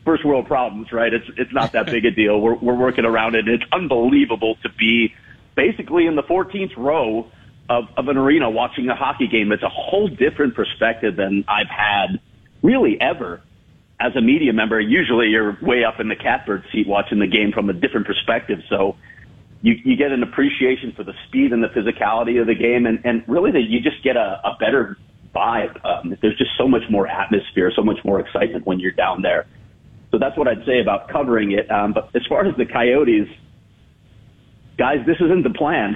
first 0.05 0.25
world 0.25 0.47
problems, 0.47 0.93
right? 0.93 1.13
It's, 1.13 1.27
it's 1.37 1.53
not 1.53 1.73
that 1.73 1.87
big 1.87 2.05
a 2.05 2.13
deal. 2.13 2.41
We're, 2.41 2.55
we're 2.55 2.79
working 2.79 3.05
around 3.05 3.35
it. 3.35 3.49
It's 3.49 3.65
unbelievable 3.73 4.55
to 4.63 4.69
be 4.69 5.15
basically 5.57 6.07
in 6.07 6.15
the 6.15 6.23
14th 6.23 6.77
row 6.77 7.27
of, 7.69 7.87
of 7.97 8.07
an 8.07 8.17
arena 8.17 8.49
watching 8.49 8.89
a 8.89 8.95
hockey 8.95 9.27
game. 9.27 9.51
It's 9.51 9.65
a 9.65 9.69
whole 9.69 10.07
different 10.07 10.55
perspective 10.55 11.17
than 11.17 11.45
I've 11.49 11.67
had 11.67 12.21
really 12.63 13.01
ever 13.01 13.43
as 14.01 14.15
a 14.17 14.21
media 14.21 14.53
member, 14.53 14.81
usually 14.81 15.29
you're 15.29 15.59
way 15.61 15.85
up 15.85 16.01
in 16.01 16.09
the 16.09 16.17
catbird 16.17 16.65
seat 16.73 16.87
watching 16.87 17.19
the 17.19 17.27
game 17.27 17.53
from 17.53 17.69
a 17.69 17.73
different 17.73 18.07
perspective. 18.07 18.61
So 18.69 18.97
you, 19.61 19.75
you 19.85 19.97
get 19.97 20.13
an 20.13 20.23
appreciation 20.23 20.93
for 20.93 21.03
the 21.03 21.15
speed 21.27 21.53
and 21.53 21.63
the 21.63 21.69
physicality 21.69 22.41
of 22.41 22.47
the 22.47 22.55
game, 22.55 22.87
and, 22.87 23.01
and 23.05 23.25
really 23.27 23.51
that 23.51 23.63
you 23.63 23.81
just 23.81 24.03
get 24.05 24.17
a, 24.17 24.41
a 24.45 24.57
better 24.61 24.97
vibe. 25.35 25.85
Um, 25.85 26.17
there's 26.23 26.39
just 26.39 26.53
so 26.57 26.69
much 26.69 26.83
more 26.91 27.09
atmosphere, 27.09 27.73
so 27.75 27.83
much 27.83 27.99
more 28.05 28.21
excitement 28.21 28.67
when 28.67 28.79
you're 28.79 28.93
down 28.93 29.23
there. 29.23 29.47
So 30.13 30.19
that's 30.19 30.37
what 30.39 30.47
I'd 30.47 30.65
say 30.65 30.81
about 30.81 31.09
covering 31.09 31.53
it. 31.53 31.71
Um, 31.71 31.93
but 31.93 32.11
as 32.15 32.25
far 32.29 32.47
as 32.47 32.57
the 32.57 32.67
Coyotes, 32.67 33.29
guys, 34.79 35.05
this 35.07 35.17
isn't 35.21 35.43
the 35.43 35.51
plan. 35.51 35.95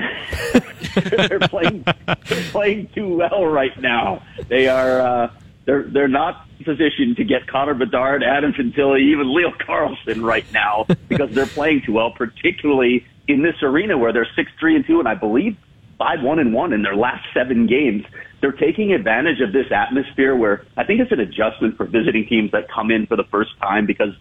they're 1.28 1.38
playing, 1.38 1.84
they're 2.06 2.50
playing 2.50 2.90
too 2.94 3.16
well 3.16 3.46
right 3.46 3.80
now. 3.80 4.22
They 4.48 4.66
are. 4.66 5.00
Uh, 5.00 5.30
they're 5.64 5.84
they're 5.84 6.08
not 6.08 6.48
positioned 6.62 7.16
to 7.16 7.24
get 7.24 7.46
Connor 7.46 7.74
Bedard, 7.74 8.22
Adam 8.22 8.52
Fantilli, 8.52 9.00
even 9.00 9.34
Leo 9.34 9.50
Carlsson 9.66 10.22
right 10.22 10.50
now 10.52 10.86
because 11.08 11.30
they're 11.32 11.46
playing 11.46 11.82
too 11.84 11.92
well, 11.92 12.10
particularly 12.10 13.06
in 13.28 13.42
this 13.42 13.56
arena 13.62 13.98
where 13.98 14.12
they're 14.12 14.28
six 14.36 14.50
three 14.58 14.76
and 14.76 14.86
two, 14.86 14.98
and 14.98 15.08
I 15.08 15.14
believe 15.14 15.56
five 15.98 16.22
one 16.22 16.38
and 16.38 16.52
one 16.52 16.72
in 16.72 16.82
their 16.82 16.96
last 16.96 17.24
seven 17.34 17.66
games. 17.66 18.04
They're 18.40 18.52
taking 18.52 18.92
advantage 18.92 19.40
of 19.40 19.52
this 19.52 19.66
atmosphere 19.70 20.34
where 20.34 20.64
I 20.76 20.84
think 20.84 21.00
it's 21.00 21.12
an 21.12 21.20
adjustment 21.20 21.76
for 21.76 21.86
visiting 21.86 22.26
teams 22.26 22.50
that 22.50 22.68
come 22.68 22.90
in 22.90 23.06
for 23.06 23.16
the 23.16 23.24
first 23.30 23.50
time 23.60 23.86
because 23.86 24.14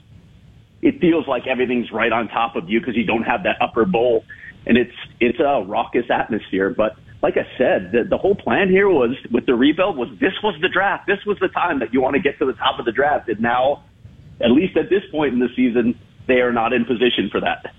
it 0.82 1.00
feels 1.00 1.28
like 1.28 1.48
everything's 1.48 1.92
right 1.92 2.12
on 2.12 2.28
top 2.28 2.56
of 2.56 2.70
you 2.70 2.80
because 2.80 2.96
you 2.96 3.06
don't 3.06 3.24
have 3.24 3.44
that 3.44 3.62
upper 3.62 3.86
bowl, 3.86 4.26
and 4.66 4.78
it's 4.78 4.96
it's 5.20 5.40
a 5.40 5.64
raucous 5.66 6.10
atmosphere, 6.10 6.70
but 6.70 6.96
like 7.22 7.38
I 7.38 7.48
said, 7.58 7.92
the, 7.92 8.04
the 8.04 8.18
whole 8.18 8.36
plan 8.36 8.70
here 8.70 8.90
was 8.90 9.16
with 9.32 9.46
the 9.46 9.54
rebuild 9.54 9.96
was 9.96 10.10
this 10.20 10.34
was 10.44 10.60
the 10.62 10.70
draft. 10.70 11.06
This 11.08 11.24
was 11.26 11.38
the 11.40 11.50
time 11.50 11.80
that 11.80 11.94
you 11.94 12.02
want 12.02 12.16
to 12.16 12.22
get 12.22 12.40
to 12.40 12.46
the 12.46 12.54
top 12.54 12.80
of 12.80 12.86
the 12.86 12.92
draft. 12.92 13.30
And 13.30 13.40
now, 13.40 13.84
at 14.40 14.52
least 14.52 14.76
at 14.76 14.90
this 14.90 15.04
point 15.12 15.34
in 15.34 15.40
the 15.40 15.50
season, 15.56 16.00
they 16.28 16.42
are 16.42 16.52
not 16.52 16.74
in 16.74 16.86
position 16.86 17.30
for 17.32 17.40
that. 17.42 17.74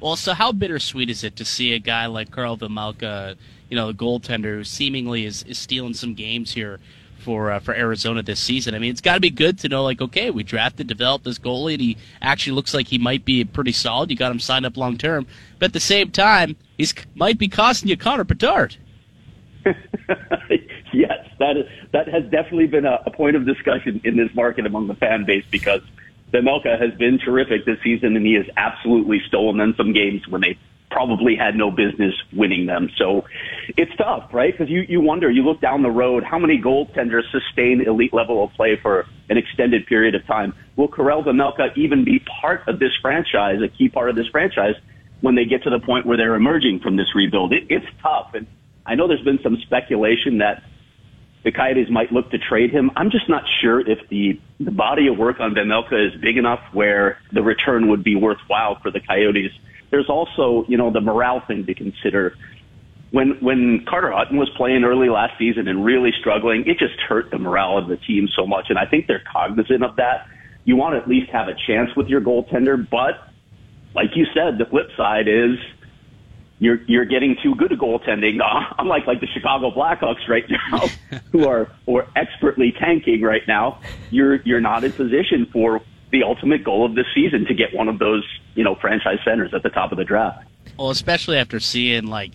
Well, 0.00 0.16
so 0.16 0.34
how 0.34 0.50
bittersweet 0.50 1.10
is 1.10 1.22
it 1.22 1.36
to 1.36 1.44
see 1.44 1.74
a 1.74 1.78
guy 1.78 2.06
like 2.06 2.34
Karel 2.34 2.58
Vejmelka, 2.58 3.36
you 3.68 3.76
know, 3.76 3.86
the 3.92 3.94
goaltender 3.96 4.56
who 4.56 4.64
seemingly 4.64 5.26
is, 5.26 5.44
is 5.44 5.58
stealing 5.58 5.94
some 5.94 6.14
games 6.14 6.52
here 6.52 6.80
for 7.22 7.52
uh, 7.52 7.60
for 7.60 7.72
Arizona 7.72 8.20
this 8.20 8.40
season. 8.40 8.74
I 8.74 8.80
mean, 8.80 8.90
it's 8.90 9.00
got 9.00 9.14
to 9.14 9.20
be 9.20 9.30
good 9.30 9.60
to 9.60 9.68
know, 9.68 9.84
like, 9.84 10.00
okay, 10.00 10.30
we 10.30 10.42
drafted, 10.42 10.88
developed 10.88 11.24
this 11.24 11.38
goalie, 11.38 11.74
and 11.74 11.82
he 11.82 11.96
actually 12.20 12.54
looks 12.54 12.74
like 12.74 12.88
he 12.88 12.98
might 12.98 13.24
be 13.24 13.44
pretty 13.44 13.70
solid. 13.70 14.10
You 14.10 14.16
got 14.16 14.32
him 14.32 14.40
signed 14.40 14.66
up 14.66 14.76
long 14.76 14.98
term, 14.98 15.26
but 15.60 15.66
at 15.66 15.72
the 15.72 15.80
same 15.80 16.10
time, 16.10 16.56
he's 16.82 16.94
might 17.14 17.38
be 17.38 17.48
costing 17.48 17.88
you 17.88 17.96
Connor 17.96 18.24
Bedard. 18.24 18.76
yes, 19.64 21.26
that 21.38 21.56
is, 21.56 21.66
that 21.92 22.08
has 22.08 22.24
definitely 22.24 22.66
been 22.66 22.84
a, 22.84 23.00
a 23.06 23.10
point 23.10 23.36
of 23.36 23.46
discussion 23.46 24.00
in 24.04 24.16
this 24.16 24.34
market 24.34 24.66
among 24.66 24.88
the 24.88 24.94
fan 24.94 25.24
base 25.24 25.44
because 25.50 25.82
Vejmelka 26.32 26.80
has 26.80 26.92
been 26.98 27.18
terrific 27.18 27.64
this 27.64 27.78
season, 27.84 28.16
and 28.16 28.26
he 28.26 28.34
has 28.34 28.46
absolutely 28.56 29.20
stolen 29.28 29.58
them 29.58 29.74
some 29.76 29.92
games 29.92 30.26
when 30.26 30.40
they 30.40 30.58
probably 30.90 31.36
had 31.36 31.54
no 31.54 31.70
business 31.70 32.14
winning 32.32 32.66
them. 32.66 32.90
So 32.98 33.24
it's 33.76 33.94
tough, 33.96 34.34
right? 34.34 34.52
Because 34.52 34.68
you, 34.68 34.80
you 34.88 35.00
wonder, 35.00 35.30
you 35.30 35.42
look 35.42 35.60
down 35.60 35.82
the 35.82 35.90
road, 35.90 36.24
how 36.24 36.38
many 36.38 36.60
goaltenders 36.60 37.22
sustain 37.30 37.82
elite 37.86 38.12
level 38.12 38.42
of 38.44 38.50
play 38.54 38.76
for 38.82 39.06
an 39.30 39.38
extended 39.38 39.86
period 39.86 40.14
of 40.14 40.26
time? 40.26 40.52
Will 40.76 40.88
Karel 40.88 41.22
Vejmelka 41.22 41.76
even 41.76 42.04
be 42.04 42.18
part 42.40 42.66
of 42.66 42.78
this 42.78 42.92
franchise, 43.00 43.62
a 43.62 43.68
key 43.68 43.88
part 43.88 44.10
of 44.10 44.16
this 44.16 44.26
franchise, 44.26 44.74
when 45.22 45.34
they 45.34 45.46
get 45.46 45.62
to 45.62 45.70
the 45.70 45.80
point 45.80 46.04
where 46.04 46.18
they're 46.18 46.34
emerging 46.34 46.80
from 46.80 46.96
this 46.96 47.14
rebuild? 47.14 47.54
It, 47.54 47.64
it's 47.70 47.86
tough. 48.02 48.32
And 48.34 48.46
I 48.84 48.94
know 48.94 49.08
there's 49.08 49.24
been 49.24 49.40
some 49.42 49.56
speculation 49.62 50.38
that 50.38 50.62
the 51.44 51.50
Coyotes 51.50 51.88
might 51.90 52.12
look 52.12 52.30
to 52.30 52.38
trade 52.38 52.70
him. 52.70 52.90
I'm 52.94 53.10
just 53.10 53.28
not 53.28 53.42
sure 53.60 53.80
if 53.80 53.98
the, 54.10 54.40
the 54.60 54.70
body 54.70 55.08
of 55.08 55.16
work 55.18 55.40
on 55.40 55.54
Vejmelka 55.54 56.08
is 56.08 56.20
big 56.20 56.36
enough 56.36 56.60
where 56.72 57.18
the 57.32 57.42
return 57.42 57.88
would 57.88 58.04
be 58.04 58.14
worthwhile 58.14 58.78
for 58.80 58.90
the 58.90 59.00
Coyotes. 59.00 59.50
There's 59.90 60.08
also, 60.08 60.64
you 60.68 60.76
know, 60.76 60.92
the 60.92 61.00
morale 61.00 61.42
thing 61.46 61.66
to 61.66 61.74
consider. 61.74 62.36
When 63.10 63.36
when 63.40 63.84
Carter 63.86 64.10
Hutton 64.10 64.38
was 64.38 64.48
playing 64.56 64.84
early 64.84 65.08
last 65.08 65.36
season 65.38 65.68
and 65.68 65.84
really 65.84 66.12
struggling, 66.18 66.64
it 66.66 66.78
just 66.78 66.98
hurt 67.08 67.30
the 67.30 67.38
morale 67.38 67.76
of 67.76 67.88
the 67.88 67.98
team 67.98 68.28
so 68.34 68.46
much. 68.46 68.66
And 68.70 68.78
I 68.78 68.86
think 68.86 69.06
they're 69.06 69.22
cognizant 69.30 69.84
of 69.84 69.96
that. 69.96 70.26
You 70.64 70.76
want 70.76 70.94
to 70.94 71.02
at 71.02 71.08
least 71.08 71.30
have 71.30 71.48
a 71.48 71.54
chance 71.66 71.90
with 71.96 72.06
your 72.06 72.20
goaltender, 72.20 72.88
but 72.88 73.31
like 73.94 74.16
you 74.16 74.26
said, 74.34 74.58
the 74.58 74.66
flip 74.66 74.88
side 74.96 75.28
is 75.28 75.58
you're 76.58 76.80
you're 76.86 77.04
getting 77.04 77.36
too 77.42 77.54
good 77.54 77.72
at 77.72 77.78
goaltending. 77.78 78.38
Uh, 78.42 78.74
unlike 78.78 79.06
like 79.06 79.20
the 79.20 79.26
Chicago 79.26 79.70
Blackhawks 79.70 80.28
right 80.28 80.44
now, 80.48 80.86
who 81.32 81.46
are 81.46 81.70
or 81.86 82.06
expertly 82.16 82.72
tanking 82.78 83.22
right 83.22 83.42
now, 83.46 83.80
you're 84.10 84.36
you're 84.42 84.60
not 84.60 84.84
in 84.84 84.92
position 84.92 85.46
for 85.52 85.80
the 86.10 86.22
ultimate 86.22 86.64
goal 86.64 86.84
of 86.84 86.94
this 86.94 87.06
season 87.14 87.46
to 87.46 87.54
get 87.54 87.74
one 87.74 87.88
of 87.88 87.98
those 87.98 88.24
you 88.54 88.64
know 88.64 88.74
franchise 88.74 89.18
centers 89.24 89.52
at 89.54 89.62
the 89.62 89.70
top 89.70 89.92
of 89.92 89.98
the 89.98 90.04
draft. 90.04 90.46
Well, 90.78 90.90
especially 90.90 91.36
after 91.36 91.60
seeing 91.60 92.06
like 92.06 92.32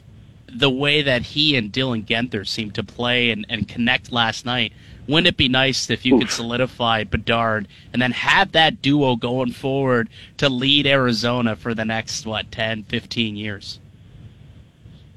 the 0.54 0.70
way 0.70 1.02
that 1.02 1.22
he 1.22 1.56
and 1.56 1.72
Dylan 1.72 2.06
Guenther 2.06 2.48
seemed 2.48 2.76
to 2.76 2.84
play 2.84 3.32
and, 3.32 3.46
and 3.50 3.68
connect 3.68 4.12
last 4.12 4.46
night. 4.46 4.74
Wouldn't 5.08 5.28
it 5.28 5.38
be 5.38 5.48
nice 5.48 5.90
if 5.90 6.06
you 6.06 6.16
Oof. 6.16 6.22
could 6.22 6.32
solidify 6.32 7.06
Bedard 7.06 7.68
and 7.94 8.02
then 8.02 8.12
have 8.12 8.52
that 8.52 8.82
duo 8.82 9.16
going 9.16 9.54
forward 9.54 10.10
to 10.38 10.50
lead 10.50 10.86
Arizona 10.86 11.56
for 11.56 11.74
the 11.74 11.86
next, 11.86 12.26
what, 12.26 12.52
10, 12.52 12.84
15 12.84 13.38
years? 13.38 13.80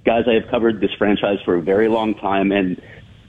guys, 0.04 0.25
I 0.26 0.34
have 0.34 0.50
covered 0.50 0.80
this 0.80 0.90
franchise 0.99 1.38
for 1.44 1.56
a 1.56 1.62
very 1.62 1.88
long 1.88 2.14
time, 2.14 2.52
and 2.52 2.80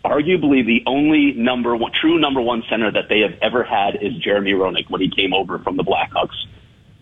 arguably 0.03 0.65
the 0.65 0.81
only 0.85 1.33
number 1.33 1.75
one, 1.75 1.91
true 1.99 2.19
number 2.19 2.41
one 2.41 2.63
center 2.69 2.91
that 2.91 3.09
they 3.09 3.19
have 3.19 3.33
ever 3.41 3.63
had 3.63 3.97
is 4.01 4.15
Jeremy 4.17 4.53
Roenick 4.53 4.89
when 4.89 5.01
he 5.01 5.09
came 5.09 5.33
over 5.33 5.59
from 5.59 5.77
the 5.77 5.83
Blackhawks 5.83 6.45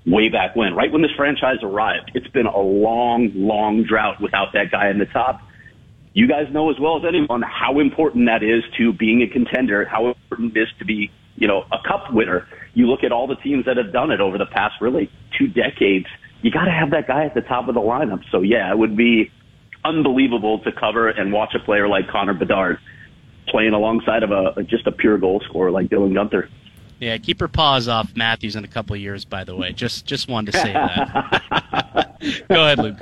way 0.09 0.29
back 0.29 0.55
when, 0.55 0.73
right 0.73 0.91
when 0.91 1.01
this 1.01 1.11
franchise 1.15 1.57
arrived. 1.61 2.11
It's 2.13 2.27
been 2.27 2.47
a 2.47 2.59
long, 2.59 3.31
long 3.35 3.83
drought 3.83 4.21
without 4.21 4.53
that 4.53 4.71
guy 4.71 4.89
in 4.89 4.97
the 4.97 5.05
top. 5.05 5.41
You 6.13 6.27
guys 6.27 6.47
know 6.51 6.69
as 6.71 6.77
well 6.79 6.97
as 6.97 7.03
anyone 7.07 7.43
how 7.43 7.79
important 7.79 8.25
that 8.25 8.43
is 8.43 8.63
to 8.77 8.91
being 8.93 9.21
a 9.21 9.27
contender, 9.27 9.85
how 9.85 10.07
important 10.07 10.57
it 10.57 10.61
is 10.61 10.67
to 10.79 10.85
be, 10.85 11.11
you 11.35 11.47
know, 11.47 11.63
a 11.71 11.77
cup 11.87 12.11
winner. 12.11 12.47
You 12.73 12.87
look 12.87 13.03
at 13.03 13.11
all 13.11 13.27
the 13.27 13.35
teams 13.35 13.65
that 13.65 13.77
have 13.77 13.93
done 13.93 14.11
it 14.11 14.19
over 14.19 14.37
the 14.37 14.47
past 14.47 14.75
really 14.81 15.11
two 15.37 15.47
decades. 15.47 16.07
You 16.41 16.51
got 16.51 16.65
to 16.65 16.71
have 16.71 16.91
that 16.91 17.07
guy 17.07 17.25
at 17.25 17.35
the 17.35 17.41
top 17.41 17.67
of 17.67 17.75
the 17.75 17.81
lineup. 17.81 18.23
So 18.31 18.41
yeah, 18.41 18.71
it 18.71 18.77
would 18.77 18.97
be 18.97 19.31
unbelievable 19.85 20.59
to 20.59 20.71
cover 20.71 21.09
and 21.09 21.31
watch 21.31 21.53
a 21.55 21.63
player 21.63 21.87
like 21.87 22.09
Connor 22.09 22.33
Bedard 22.33 22.79
playing 23.47 23.73
alongside 23.73 24.23
of 24.23 24.31
a 24.31 24.63
just 24.63 24.87
a 24.87 24.91
pure 24.91 25.17
goal 25.17 25.41
scorer 25.47 25.71
like 25.71 25.87
Dylan 25.89 26.13
Guenther. 26.13 26.49
Yeah, 26.99 27.17
keep 27.17 27.39
her 27.39 27.47
paws 27.47 27.87
off 27.87 28.15
Matthews 28.15 28.55
in 28.55 28.63
a 28.63 28.67
couple 28.67 28.95
years. 28.95 29.25
By 29.25 29.43
the 29.43 29.55
way, 29.55 29.71
just 29.71 30.05
just 30.05 30.27
wanted 30.27 30.51
to 30.51 30.57
say 30.59 30.73
that. 30.73 32.05
Go 32.19 32.65
ahead, 32.65 32.79
Luke. 32.79 32.97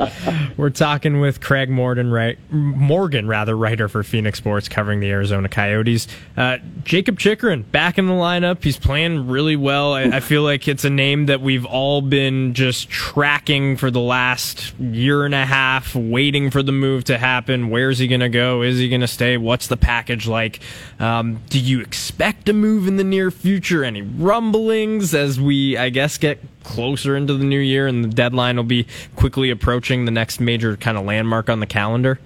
We're 0.57 0.69
talking 0.69 1.19
with 1.19 1.41
Craig 1.41 1.69
Morgan, 1.69 2.11
right? 2.11 2.37
Morgan, 2.51 3.27
rather, 3.27 3.57
writer 3.57 3.87
for 3.87 4.03
PHNX 4.03 4.35
Sports, 4.35 4.69
covering 4.69 4.99
the 4.99 5.09
Arizona 5.09 5.49
Coyotes. 5.49 6.07
Uh, 6.35 6.57
Jakob 6.83 7.17
Chychrun 7.17 7.63
back 7.63 7.97
in 7.97 8.05
the 8.05 8.13
lineup. 8.13 8.63
He's 8.63 8.77
playing 8.77 9.27
really 9.27 9.55
well. 9.55 9.93
I, 9.93 10.03
I, 10.03 10.19
feel 10.19 10.43
like 10.43 10.67
it's 10.67 10.85
a 10.85 10.89
name 10.89 11.25
that 11.27 11.41
we've 11.41 11.65
all 11.65 12.01
been 12.01 12.53
just 12.53 12.89
tracking 12.89 13.75
for 13.75 13.89
the 13.89 13.99
last 13.99 14.77
year 14.79 15.25
and 15.25 15.33
a 15.33 15.45
half, 15.45 15.95
waiting 15.95 16.51
for 16.51 16.61
the 16.61 16.71
move 16.71 17.05
to 17.05 17.17
happen. 17.17 17.69
Where's 17.69 17.97
he 17.97 18.07
going 18.07 18.21
to 18.21 18.29
go? 18.29 18.61
Is 18.61 18.77
he 18.77 18.87
going 18.87 19.01
to 19.01 19.07
stay? 19.07 19.37
What's 19.37 19.67
the 19.67 19.77
package 19.77 20.27
like? 20.27 20.59
Um, 20.99 21.41
do 21.49 21.59
you 21.59 21.81
expect 21.81 22.49
a 22.49 22.53
move 22.53 22.87
in 22.87 22.97
the 22.97 23.03
near 23.03 23.31
future? 23.31 23.83
Any 23.83 24.03
rumblings 24.03 25.15
as 25.15 25.39
we, 25.39 25.75
I 25.75 25.89
guess, 25.89 26.17
get 26.19 26.39
closer 26.67 27.15
into 27.15 27.33
the 27.33 27.45
new 27.45 27.59
year 27.59 27.87
and 27.87 28.03
the 28.03 28.09
deadline 28.09 28.57
will 28.57 28.63
be 28.63 28.85
quickly 29.15 29.49
approaching 29.49 30.03
the 30.03 30.11
next 30.11 30.41
major 30.41 30.75
kind 30.75 30.97
of 30.97 31.05
landmark 31.05 31.49
on 31.49 31.61
the 31.61 31.65
calendar? 31.65 32.19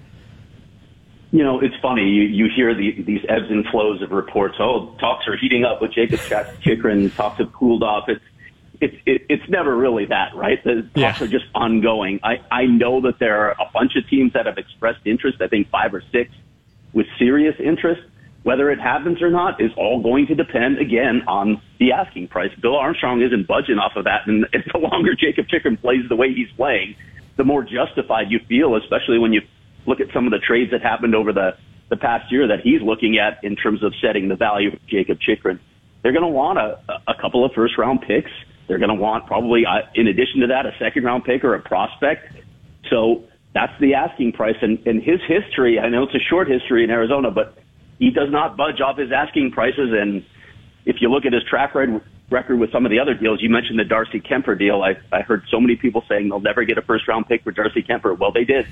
You 1.31 1.43
know, 1.43 1.59
it's 1.59 1.75
funny. 1.81 2.09
You, 2.09 2.23
you 2.23 2.49
hear 2.53 2.73
the, 2.73 3.01
these 3.03 3.21
ebbs 3.29 3.49
and 3.49 3.65
flows 3.67 4.01
of 4.01 4.11
reports. 4.11 4.55
Oh, 4.59 4.95
talks 4.99 5.27
are 5.27 5.37
heating 5.37 5.63
up 5.63 5.81
with 5.81 5.93
Jakob 5.93 6.19
Chychrun. 6.61 7.09
Talks 7.11 7.37
have 7.37 7.53
cooled 7.53 7.83
off. 7.83 8.09
It's 8.09 8.23
it's 8.81 8.95
it, 9.05 9.25
it's 9.29 9.47
never 9.47 9.75
really 9.75 10.05
that, 10.05 10.35
right? 10.35 10.61
The 10.63 10.81
talks 10.81 10.95
yeah. 10.95 11.23
are 11.23 11.27
just 11.27 11.45
ongoing. 11.53 12.19
I 12.23 12.41
I 12.51 12.65
know 12.65 13.01
that 13.01 13.19
there 13.19 13.37
are 13.45 13.51
a 13.51 13.69
bunch 13.71 13.95
of 13.95 14.09
teams 14.09 14.33
that 14.33 14.47
have 14.47 14.57
expressed 14.57 15.01
interest. 15.05 15.39
I 15.39 15.47
think 15.47 15.69
five 15.69 15.93
or 15.93 16.03
six 16.11 16.31
with 16.91 17.05
serious 17.17 17.55
interest. 17.59 18.01
Whether 18.43 18.71
it 18.71 18.79
happens 18.79 19.21
or 19.21 19.29
not 19.29 19.61
is 19.61 19.71
all 19.77 20.01
going 20.01 20.25
to 20.27 20.35
depend 20.35 20.79
again 20.79 21.21
on 21.27 21.61
the 21.79 21.91
asking 21.91 22.27
price. 22.29 22.49
Bill 22.59 22.75
Armstrong 22.75 23.21
isn't 23.21 23.47
budging 23.47 23.77
off 23.77 23.93
of 23.95 24.05
that, 24.05 24.25
and 24.25 24.45
the 24.73 24.79
longer 24.79 25.13
Jakob 25.13 25.47
Chychrun 25.47 25.77
plays 25.77 26.01
the 26.09 26.15
way 26.15 26.33
he's 26.33 26.49
playing, 26.57 26.95
the 27.37 27.43
more 27.43 27.63
justified 27.63 28.31
you 28.31 28.39
feel, 28.47 28.75
especially 28.75 29.19
when 29.19 29.31
you 29.31 29.41
look 29.85 29.99
at 29.99 30.07
some 30.13 30.25
of 30.25 30.31
the 30.31 30.39
trades 30.39 30.71
that 30.71 30.81
happened 30.81 31.15
over 31.15 31.33
the 31.33 31.51
the 31.91 31.97
past 31.97 32.31
year 32.31 32.47
that 32.47 32.61
he's 32.63 32.81
looking 32.81 33.19
at 33.19 33.43
in 33.43 33.57
terms 33.57 33.83
of 33.83 33.93
setting 34.01 34.29
the 34.29 34.35
value 34.35 34.71
of 34.71 34.79
Jakob 34.87 35.19
Chychrun. 35.19 35.59
They're 36.01 36.13
going 36.13 36.23
to 36.23 36.29
want 36.29 36.57
a, 36.57 36.79
a 37.05 37.13
couple 37.21 37.45
of 37.45 37.51
first 37.51 37.77
round 37.77 38.01
picks. 38.01 38.31
They're 38.67 38.79
going 38.79 38.95
to 38.95 38.95
want 38.95 39.27
probably, 39.27 39.65
in 39.93 40.07
addition 40.07 40.39
to 40.39 40.47
that, 40.47 40.65
a 40.65 40.71
second 40.79 41.03
round 41.03 41.25
pick 41.25 41.43
or 41.43 41.53
a 41.53 41.61
prospect. 41.61 42.33
So 42.89 43.25
that's 43.53 43.73
the 43.81 43.95
asking 43.95 44.31
price. 44.31 44.55
And, 44.61 44.79
and 44.87 45.03
his 45.03 45.19
history, 45.27 45.79
I 45.79 45.89
know 45.89 46.03
it's 46.03 46.15
a 46.15 46.23
short 46.29 46.47
history 46.47 46.85
in 46.85 46.89
Arizona, 46.89 47.29
but 47.29 47.57
he 48.01 48.09
does 48.09 48.31
not 48.31 48.57
budge 48.57 48.81
off 48.81 48.97
his 48.97 49.11
asking 49.11 49.51
prices. 49.51 49.93
And 49.93 50.25
if 50.85 50.97
you 51.01 51.09
look 51.09 51.23
at 51.23 51.33
his 51.33 51.43
track 51.43 51.75
record 51.75 52.59
with 52.59 52.71
some 52.71 52.83
of 52.83 52.89
the 52.89 52.99
other 52.99 53.13
deals, 53.13 53.41
you 53.43 53.49
mentioned 53.49 53.77
the 53.77 53.85
Darcy 53.85 54.19
Kuemper 54.19 54.57
deal. 54.57 54.81
I, 54.81 54.95
I 55.15 55.21
heard 55.21 55.43
so 55.51 55.61
many 55.61 55.75
people 55.75 56.03
saying 56.09 56.27
they'll 56.27 56.41
never 56.41 56.65
get 56.65 56.79
a 56.79 56.81
first 56.81 57.07
round 57.07 57.27
pick 57.27 57.43
for 57.43 57.51
Darcy 57.51 57.83
Kuemper. 57.83 58.17
Well, 58.17 58.31
they 58.31 58.43
did. 58.43 58.65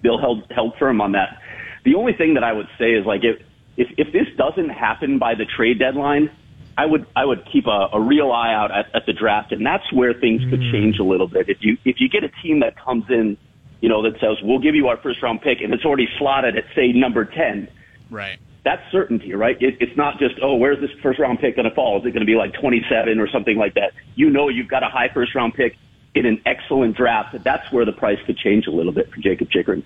Bill 0.00 0.18
held 0.18 0.50
held 0.50 0.76
firm 0.78 1.02
on 1.02 1.12
that. 1.12 1.42
The 1.84 1.94
only 1.94 2.14
thing 2.14 2.34
that 2.34 2.42
I 2.42 2.54
would 2.54 2.68
say 2.78 2.92
is 2.92 3.04
like 3.04 3.20
if 3.22 3.42
if, 3.76 3.88
if 3.98 4.12
this 4.14 4.34
doesn't 4.38 4.70
happen 4.70 5.18
by 5.18 5.34
the 5.34 5.44
trade 5.44 5.78
deadline, 5.78 6.30
I 6.78 6.86
would 6.86 7.06
I 7.14 7.26
would 7.26 7.46
keep 7.52 7.66
a, 7.66 7.88
a 7.92 8.00
real 8.00 8.32
eye 8.32 8.54
out 8.54 8.70
at, 8.70 8.86
at 8.94 9.04
the 9.04 9.12
draft, 9.12 9.52
and 9.52 9.64
that's 9.64 9.92
where 9.92 10.14
things 10.14 10.40
could 10.48 10.60
mm. 10.60 10.72
change 10.72 10.98
a 10.98 11.04
little 11.04 11.28
bit. 11.28 11.50
If 11.50 11.58
you 11.60 11.76
if 11.84 11.96
you 12.00 12.08
get 12.08 12.24
a 12.24 12.30
team 12.42 12.60
that 12.60 12.82
comes 12.82 13.04
in, 13.10 13.36
you 13.82 13.90
know, 13.90 14.02
that 14.04 14.18
says 14.20 14.38
we'll 14.42 14.58
give 14.58 14.74
you 14.74 14.88
our 14.88 14.96
first 14.96 15.22
round 15.22 15.42
pick, 15.42 15.60
and 15.60 15.74
it's 15.74 15.84
already 15.84 16.08
slotted 16.18 16.56
at 16.56 16.64
say 16.74 16.92
number 16.92 17.26
ten, 17.26 17.68
right? 18.08 18.38
That's 18.64 18.82
certainty, 18.92 19.34
right? 19.34 19.56
It, 19.60 19.76
it's 19.80 19.96
not 19.96 20.18
just, 20.18 20.34
oh, 20.42 20.56
where's 20.56 20.80
this 20.80 20.90
first 21.02 21.18
round 21.18 21.38
pick 21.38 21.56
going 21.56 21.68
to 21.68 21.74
fall? 21.74 21.98
Is 21.98 22.04
it 22.04 22.10
going 22.10 22.20
to 22.20 22.26
be 22.26 22.34
like 22.34 22.52
27 22.54 23.18
or 23.18 23.28
something 23.28 23.56
like 23.56 23.74
that? 23.74 23.92
You 24.14 24.28
know, 24.28 24.48
you've 24.48 24.68
got 24.68 24.82
a 24.82 24.88
high 24.88 25.08
first 25.08 25.34
round 25.34 25.54
pick 25.54 25.76
in 26.14 26.26
an 26.26 26.42
excellent 26.44 26.96
draft. 26.96 27.36
That's 27.42 27.70
where 27.72 27.84
the 27.84 27.92
price 27.92 28.18
could 28.26 28.36
change 28.36 28.66
a 28.66 28.70
little 28.70 28.92
bit 28.92 29.10
for 29.10 29.20
Jakob 29.20 29.50
Chychrun. 29.50 29.82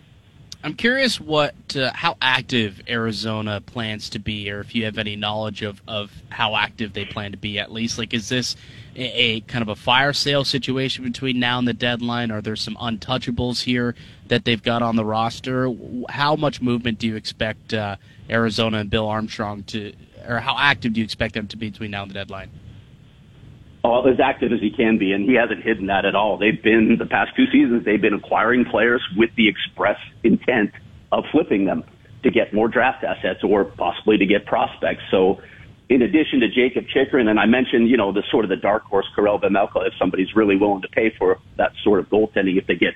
I'm 0.65 0.75
curious 0.75 1.21
what 1.21 1.55
uh, 1.77 1.93
how 1.93 2.17
active 2.23 2.81
Arizona 2.89 3.61
plans 3.61 4.09
to 4.11 4.19
be, 4.19 4.51
or 4.51 4.61
if 4.61 4.75
you 4.75 4.87
have 4.87 4.97
any 4.97 5.15
knowledge 5.15 5.61
of, 5.61 5.83
of 5.87 6.11
how 6.31 6.57
active 6.57 6.95
they 6.95 7.05
plan 7.05 7.33
to 7.33 7.37
be. 7.37 7.59
At 7.59 7.71
least, 7.71 7.99
like, 7.99 8.15
is 8.15 8.31
this 8.31 8.57
a, 8.97 9.03
a 9.03 9.41
kind 9.43 9.61
of 9.61 9.69
a 9.69 9.77
fire 9.77 10.15
sale 10.15 10.43
situation 10.43 11.05
between 11.05 11.39
now 11.39 11.59
and 11.59 11.69
the 11.69 11.75
deadline? 11.75 12.31
Are 12.31 12.41
there 12.41 12.57
some 12.57 12.77
untouchables 12.77 13.65
here 13.65 13.95
that 14.29 14.47
they've 14.47 14.63
got 14.63 14.81
on 14.81 14.97
the 14.97 15.05
roster? 15.05 15.71
How 16.09 16.35
much 16.35 16.63
movement 16.63 16.99
do 16.99 17.09
you 17.09 17.17
expect 17.17 17.75
uh, 17.75 17.97
Arizona 18.31 18.79
and 18.79 18.91
Bill 18.91 19.07
Armstrong 19.07 19.63
to, 19.65 19.93
or 20.27 20.41
how 20.41 20.57
active 20.59 20.95
do 20.95 21.01
you 21.01 21.05
expect 21.05 21.35
them 21.35 21.47
to 21.49 21.57
be 21.57 21.71
between 21.71 21.91
now 21.91 22.03
and 22.03 22.11
the 22.11 22.15
deadline? 22.15 22.51
Oh, 23.87 24.03
as 24.09 24.19
active 24.19 24.51
as 24.51 24.61
he 24.61 24.71
can 24.71 24.97
be, 24.97 25.13
and 25.13 25.29
he 25.29 25.35
hasn't 25.35 25.63
hidden 25.63 25.87
that 25.87 26.07
at 26.07 26.15
all. 26.15 26.39
They've 26.39 26.63
been 26.63 26.97
the 26.99 27.05
past 27.05 27.37
two 27.37 27.45
seasons. 27.53 27.85
They've 27.85 28.01
been 28.01 28.15
acquiring 28.15 28.65
players 28.65 29.03
with 29.15 29.31
the 29.37 29.49
express 29.49 29.99
intent 30.23 30.73
of 31.13 31.25
flipping 31.31 31.67
them 31.67 31.85
to 32.23 32.31
get 32.31 32.55
more 32.55 32.69
draft 32.69 33.05
assets 33.05 33.45
or 33.45 33.65
possibly 33.65 34.17
to 34.17 34.25
get 34.25 34.47
prospects. 34.47 35.03
So 35.11 35.43
in 35.91 36.01
addition 36.01 36.41
to 36.41 36.49
Jakob 36.49 36.87
Chychrun, 36.89 37.29
and 37.29 37.39
I 37.39 37.45
mentioned, 37.45 37.91
you 37.91 37.99
know, 37.99 38.11
the 38.11 38.23
sort 38.31 38.47
of 38.47 38.49
the 38.49 38.57
dark 38.57 38.85
horse 38.85 39.07
Karel 39.15 39.39
Vejmelka, 39.39 39.87
if 39.87 39.93
somebody's 39.99 40.35
really 40.35 40.57
willing 40.57 40.81
to 40.83 40.89
pay 40.89 41.15
for 41.19 41.39
that 41.59 41.73
sort 41.83 42.01
of 42.01 42.09
goaltending, 42.09 42.57
if 42.57 42.67
they 42.67 42.77
get 42.77 42.95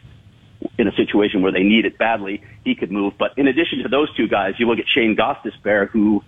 in 0.78 0.88
a 0.88 0.92
situation 0.92 1.42
where 1.42 1.52
they 1.52 1.62
need 1.62 1.84
it 1.84 1.98
badly, 1.98 2.42
he 2.64 2.74
could 2.74 2.90
move. 2.90 3.14
But 3.18 3.36
in 3.36 3.46
addition 3.46 3.82
to 3.82 3.88
those 3.88 4.14
two 4.16 4.28
guys, 4.28 4.54
you 4.58 4.66
look 4.66 4.78
at 4.78 4.86
Shane 4.88 5.16
Gostisbehere, 5.16 5.88
who 5.88 6.22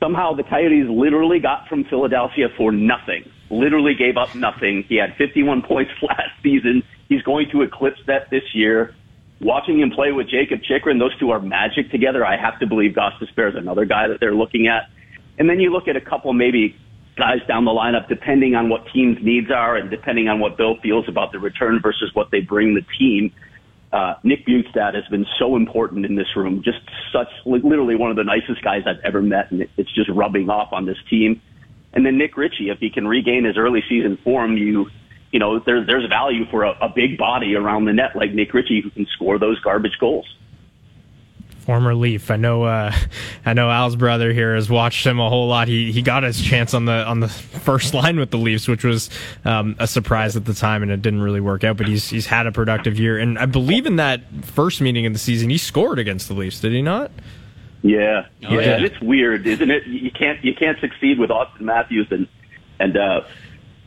somehow 0.00 0.34
the 0.34 0.42
Coyotes 0.42 0.88
literally 0.88 1.38
got 1.38 1.68
from 1.68 1.84
Philadelphia 1.84 2.48
for 2.56 2.72
nothing. 2.72 3.30
Literally 3.50 3.94
gave 3.94 4.16
up 4.16 4.34
nothing. 4.34 4.84
He 4.88 4.96
had 4.96 5.16
51 5.16 5.62
points 5.68 5.90
last 6.02 6.30
season. 6.42 6.82
He's 7.08 7.22
going 7.22 7.50
to 7.52 7.62
eclipse 7.62 8.00
that 8.06 8.30
this 8.30 8.54
year. 8.54 8.94
Watching 9.40 9.78
him 9.80 9.90
play 9.92 10.10
with 10.10 10.28
Jakob 10.28 10.62
Chychrun, 10.62 10.98
those 10.98 11.16
two 11.18 11.30
are 11.30 11.40
magic 11.40 11.90
together. 11.92 12.26
I 12.26 12.36
have 12.36 12.58
to 12.58 12.66
believe 12.66 12.92
Gostisbehere 12.92 13.50
is 13.50 13.56
another 13.56 13.84
guy 13.84 14.08
that 14.08 14.18
they're 14.18 14.34
looking 14.34 14.66
at. 14.66 14.90
And 15.38 15.48
then 15.48 15.60
you 15.60 15.70
look 15.70 15.86
at 15.86 15.96
a 15.96 16.00
couple 16.00 16.32
maybe 16.32 16.76
guys 17.18 17.38
down 17.46 17.64
the 17.64 17.70
lineup, 17.70 18.08
depending 18.08 18.54
on 18.54 18.68
what 18.68 18.86
teams' 18.94 19.18
needs 19.20 19.50
are 19.50 19.76
and 19.76 19.90
depending 19.90 20.28
on 20.28 20.40
what 20.40 20.56
Bill 20.56 20.76
feels 20.82 21.08
about 21.08 21.32
the 21.32 21.38
return 21.38 21.80
versus 21.82 22.10
what 22.14 22.30
they 22.30 22.40
bring 22.40 22.74
the 22.74 22.84
team. 22.98 23.32
Uh, 23.92 24.14
Nick 24.22 24.46
Bjugstad 24.46 24.94
has 24.94 25.04
been 25.10 25.26
so 25.38 25.56
important 25.56 26.06
in 26.06 26.14
this 26.14 26.28
room. 26.36 26.62
Just 26.64 26.78
such, 27.12 27.28
literally 27.44 27.96
one 27.96 28.10
of 28.10 28.16
the 28.16 28.24
nicest 28.24 28.62
guys 28.62 28.82
I've 28.86 29.04
ever 29.04 29.20
met, 29.20 29.50
and 29.50 29.66
it's 29.76 29.94
just 29.94 30.08
rubbing 30.10 30.48
off 30.48 30.72
on 30.72 30.86
this 30.86 30.98
team. 31.10 31.40
And 31.92 32.04
then 32.06 32.18
Nick 32.18 32.36
Ritchie, 32.36 32.70
if 32.70 32.78
he 32.78 32.90
can 32.90 33.08
regain 33.08 33.44
his 33.44 33.56
early 33.56 33.82
season 33.88 34.18
form, 34.22 34.56
you, 34.56 34.86
you 35.32 35.38
know, 35.38 35.58
there's 35.58 35.86
there's 35.86 36.08
value 36.08 36.44
for 36.50 36.64
a, 36.64 36.70
a 36.82 36.88
big 36.94 37.16
body 37.18 37.54
around 37.56 37.86
the 37.86 37.92
net 37.92 38.14
like 38.14 38.32
Nick 38.32 38.52
Ritchie 38.52 38.82
who 38.82 38.90
can 38.90 39.06
score 39.14 39.38
those 39.38 39.58
garbage 39.60 39.96
goals 39.98 40.26
former 41.68 41.94
Leaf. 41.94 42.30
I 42.30 42.36
know. 42.36 42.62
Uh, 42.62 42.90
I 43.44 43.52
know 43.52 43.70
Al's 43.70 43.94
brother 43.94 44.32
here 44.32 44.54
has 44.54 44.70
watched 44.70 45.06
him 45.06 45.20
a 45.20 45.28
whole 45.28 45.48
lot. 45.48 45.68
He 45.68 45.92
he 45.92 46.00
got 46.00 46.22
his 46.22 46.40
chance 46.40 46.72
on 46.72 46.86
the 46.86 47.04
on 47.04 47.20
the 47.20 47.28
first 47.28 47.92
line 47.92 48.18
with 48.18 48.30
the 48.30 48.38
Leafs, 48.38 48.66
which 48.66 48.84
was 48.84 49.10
um, 49.44 49.76
a 49.78 49.86
surprise 49.86 50.34
at 50.34 50.46
the 50.46 50.54
time, 50.54 50.82
and 50.82 50.90
it 50.90 51.02
didn't 51.02 51.20
really 51.20 51.42
work 51.42 51.64
out. 51.64 51.76
But 51.76 51.86
he's 51.86 52.08
he's 52.08 52.24
had 52.24 52.46
a 52.46 52.52
productive 52.52 52.98
year, 52.98 53.18
and 53.18 53.38
I 53.38 53.44
believe 53.44 53.84
in 53.84 53.96
that 53.96 54.22
first 54.46 54.80
meeting 54.80 55.04
of 55.04 55.12
the 55.12 55.18
season, 55.18 55.50
he 55.50 55.58
scored 55.58 55.98
against 55.98 56.28
the 56.28 56.34
Leafs. 56.34 56.58
Did 56.58 56.72
he 56.72 56.80
not? 56.80 57.10
Yeah, 57.82 58.28
oh, 58.46 58.54
yeah. 58.54 58.60
yeah. 58.60 58.84
It's 58.86 59.00
weird, 59.02 59.46
isn't 59.46 59.70
it? 59.70 59.86
You 59.86 60.10
can't 60.10 60.42
you 60.42 60.54
can't 60.54 60.80
succeed 60.80 61.18
with 61.18 61.28
Auston 61.28 61.60
Matthews 61.60 62.06
and 62.10 62.28
and 62.80 62.96
uh, 62.96 63.20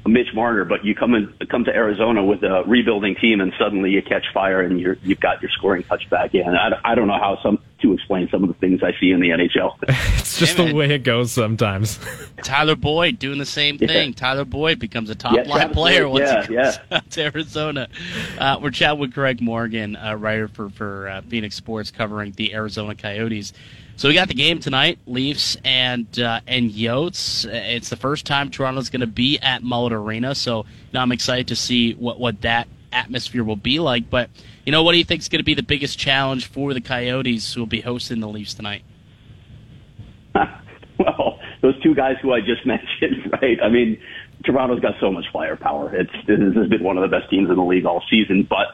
Mitch 0.05 0.33
Marner, 0.33 0.65
but 0.65 0.83
you 0.83 0.95
come 0.95 1.13
in, 1.13 1.33
come 1.49 1.65
to 1.65 1.71
Arizona 1.71 2.23
with 2.23 2.43
a 2.43 2.63
rebuilding 2.65 3.15
team, 3.15 3.39
and 3.41 3.53
suddenly 3.59 3.91
you 3.91 4.01
catch 4.01 4.25
fire, 4.33 4.61
and 4.61 4.79
you're 4.79 4.97
you've 5.03 5.19
got 5.19 5.41
your 5.41 5.51
scoring 5.51 5.83
touchback 5.83 6.33
in. 6.33 6.47
I, 6.47 6.71
I 6.83 6.95
don't 6.95 7.07
know 7.07 7.19
how 7.19 7.37
some 7.43 7.59
to 7.81 7.93
explain 7.93 8.29
some 8.29 8.43
of 8.43 8.49
the 8.49 8.55
things 8.55 8.81
I 8.83 8.93
see 8.99 9.11
in 9.11 9.19
the 9.19 9.29
NHL. 9.29 9.75
it's 10.19 10.39
just 10.39 10.57
the 10.57 10.73
way 10.73 10.93
it 10.93 11.03
goes 11.03 11.31
sometimes. 11.31 11.99
Tyler 12.43 12.75
Boyd 12.75 13.19
doing 13.19 13.39
the 13.39 13.45
same 13.45 13.77
thing. 13.77 14.09
Yeah. 14.09 14.15
Tyler 14.15 14.45
Boyd 14.45 14.79
becomes 14.79 15.09
a 15.09 15.15
top 15.15 15.35
yeah, 15.35 15.43
line 15.43 15.71
player 15.71 16.07
once 16.07 16.21
yeah, 16.21 16.41
he 16.41 16.55
comes 16.55 16.79
yeah. 16.89 16.99
to 17.11 17.23
Arizona. 17.23 17.87
Uh, 18.37 18.59
we're 18.61 18.71
chatting 18.71 18.99
with 18.99 19.13
Craig 19.13 19.41
Morgan, 19.41 19.95
uh, 19.95 20.15
writer 20.15 20.47
for 20.47 20.69
for 20.69 21.09
uh, 21.09 21.21
PHNX 21.21 21.53
Sports, 21.53 21.91
covering 21.91 22.31
the 22.33 22.53
Arizona 22.53 22.95
Coyotes. 22.95 23.53
So 23.95 24.07
we 24.07 24.15
got 24.15 24.29
the 24.29 24.33
game 24.33 24.59
tonight, 24.59 24.97
Leafs 25.05 25.57
and 25.63 26.07
uh, 26.19 26.41
and 26.47 26.71
Yotes. 26.71 27.45
It's 27.45 27.89
the 27.89 27.95
first 27.95 28.25
time 28.25 28.49
Toronto's 28.49 28.89
going 28.89 29.01
to 29.01 29.07
be 29.07 29.37
at 29.39 29.61
Mullet 29.61 29.93
Arena, 29.93 30.33
so 30.33 30.65
know, 30.93 30.99
I'm 30.99 31.11
excited 31.11 31.47
to 31.49 31.55
see 31.55 31.93
what 31.93 32.19
what 32.19 32.41
that 32.41 32.67
atmosphere 32.91 33.43
will 33.43 33.55
be 33.55 33.79
like. 33.79 34.09
But 34.09 34.29
you 34.65 34.71
know, 34.71 34.83
what 34.83 34.93
do 34.93 34.97
you 34.97 35.03
think 35.03 35.21
is 35.21 35.29
going 35.29 35.39
to 35.39 35.45
be 35.45 35.53
the 35.53 35.63
biggest 35.63 35.97
challenge 35.97 36.47
for 36.47 36.73
the 36.73 36.81
Coyotes 36.81 37.53
who 37.53 37.61
will 37.61 37.67
be 37.67 37.81
hosting 37.81 38.19
the 38.19 38.27
Leafs 38.27 38.53
tonight? 38.53 38.83
well, 40.35 41.39
those 41.61 41.81
two 41.81 41.95
guys 41.95 42.15
who 42.21 42.33
I 42.33 42.39
just 42.41 42.65
mentioned, 42.65 43.31
right? 43.41 43.59
I 43.61 43.69
mean, 43.69 43.99
Toronto's 44.45 44.79
got 44.79 44.95
so 44.99 45.11
much 45.11 45.25
firepower. 45.31 45.95
It's 45.95 46.11
this 46.27 46.39
has 46.39 46.69
been 46.69 46.83
one 46.83 46.97
of 46.97 47.09
the 47.09 47.15
best 47.15 47.29
teams 47.29 47.49
in 47.49 47.55
the 47.55 47.63
league 47.63 47.85
all 47.85 48.03
season, 48.09 48.47
but 48.49 48.67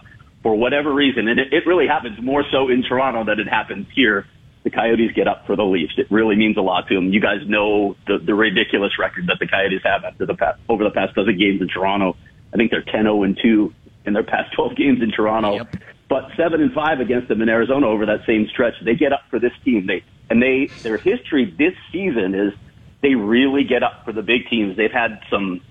for 0.44 0.56
whatever 0.56 0.94
reason, 0.94 1.28
and 1.28 1.40
it, 1.40 1.52
it 1.52 1.66
really 1.66 1.88
happens 1.88 2.22
more 2.22 2.44
so 2.52 2.70
in 2.70 2.84
Toronto 2.84 3.26
than 3.26 3.40
it 3.40 3.50
happens 3.50 3.88
here 3.94 4.26
the 4.68 4.76
Coyotes 4.76 5.14
get 5.14 5.30
up 5.30 5.46
for 5.48 5.56
the 5.56 5.64
Leafs. 5.64 5.94
It 5.98 6.08
really 6.12 6.36
means 6.36 6.58
a 6.58 6.62
lot 6.62 6.90
to 6.90 6.96
them. 6.96 7.14
You 7.14 7.22
guys 7.22 7.40
know 7.48 7.96
the, 8.06 8.18
the 8.18 8.36
ridiculous 8.36 9.00
record 9.00 9.28
that 9.28 9.38
the 9.40 9.48
Coyotes 9.48 9.82
have 9.86 10.04
after 10.04 10.26
the 10.26 10.36
past, 10.36 10.60
over 10.68 10.84
the 10.84 10.92
past 10.92 11.16
dozen 11.16 11.38
games 11.38 11.62
in 11.62 11.70
Toronto. 11.70 12.18
I 12.54 12.58
think 12.58 12.72
they're 12.72 12.82
10-0 12.82 13.24
and 13.24 13.40
2 13.42 13.74
in 14.06 14.14
their 14.14 14.24
past 14.24 14.54
12 14.56 14.76
games 14.76 15.02
in 15.02 15.12
Toronto. 15.12 15.54
Yep. 15.54 15.76
But 16.10 16.32
7 16.36 16.62
and 16.62 16.74
5 16.74 17.00
against 17.00 17.30
them 17.30 17.42
in 17.42 17.48
Arizona 17.48 17.88
over 17.88 18.06
that 18.08 18.26
same 18.28 18.48
stretch. 18.48 18.74
They 18.84 18.96
get 18.96 19.14
up 19.14 19.22
for 19.30 19.40
this 19.40 19.54
team. 19.64 19.88
They 19.88 20.04
and 20.30 20.42
they 20.42 20.68
their 20.84 20.98
history 20.98 21.46
this 21.58 21.74
season 21.92 22.36
is 22.36 22.54
they 23.02 23.16
really 23.16 23.64
get 23.64 23.84
up 23.84 24.04
for 24.04 24.12
the 24.12 24.22
big 24.22 24.50
teams. 24.50 24.76
They've 24.76 24.92
had 24.92 25.22
some 25.30 25.62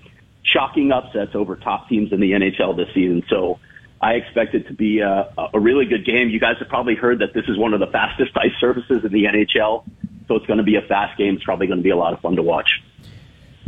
shocking 0.41 0.91
upsets 0.91 1.35
over 1.35 1.55
top 1.55 1.87
teams 1.87 2.11
in 2.11 2.19
the 2.19 2.31
NHL 2.31 2.75
this 2.75 2.87
season. 2.95 3.23
So 3.29 3.59
I 4.01 4.13
expect 4.13 4.53
it 4.53 4.67
to 4.67 4.73
be 4.73 4.99
a, 4.99 5.33
a 5.53 5.59
really 5.59 5.85
good 5.85 6.05
game. 6.05 6.29
You 6.29 6.39
guys 6.39 6.55
have 6.59 6.69
probably 6.69 6.95
heard 6.95 7.19
that 7.19 7.33
this 7.33 7.45
is 7.47 7.57
one 7.57 7.73
of 7.73 7.79
the 7.79 7.87
fastest 7.87 8.31
ice 8.37 8.51
surfaces 8.59 9.03
in 9.03 9.11
the 9.11 9.25
NHL, 9.25 9.83
so 10.27 10.35
it's 10.35 10.45
going 10.45 10.57
to 10.57 10.63
be 10.63 10.75
a 10.75 10.81
fast 10.81 11.17
game. 11.17 11.35
It's 11.35 11.43
probably 11.43 11.67
going 11.67 11.79
to 11.79 11.83
be 11.83 11.89
a 11.89 11.97
lot 11.97 12.13
of 12.13 12.19
fun 12.19 12.35
to 12.35 12.43
watch. 12.43 12.81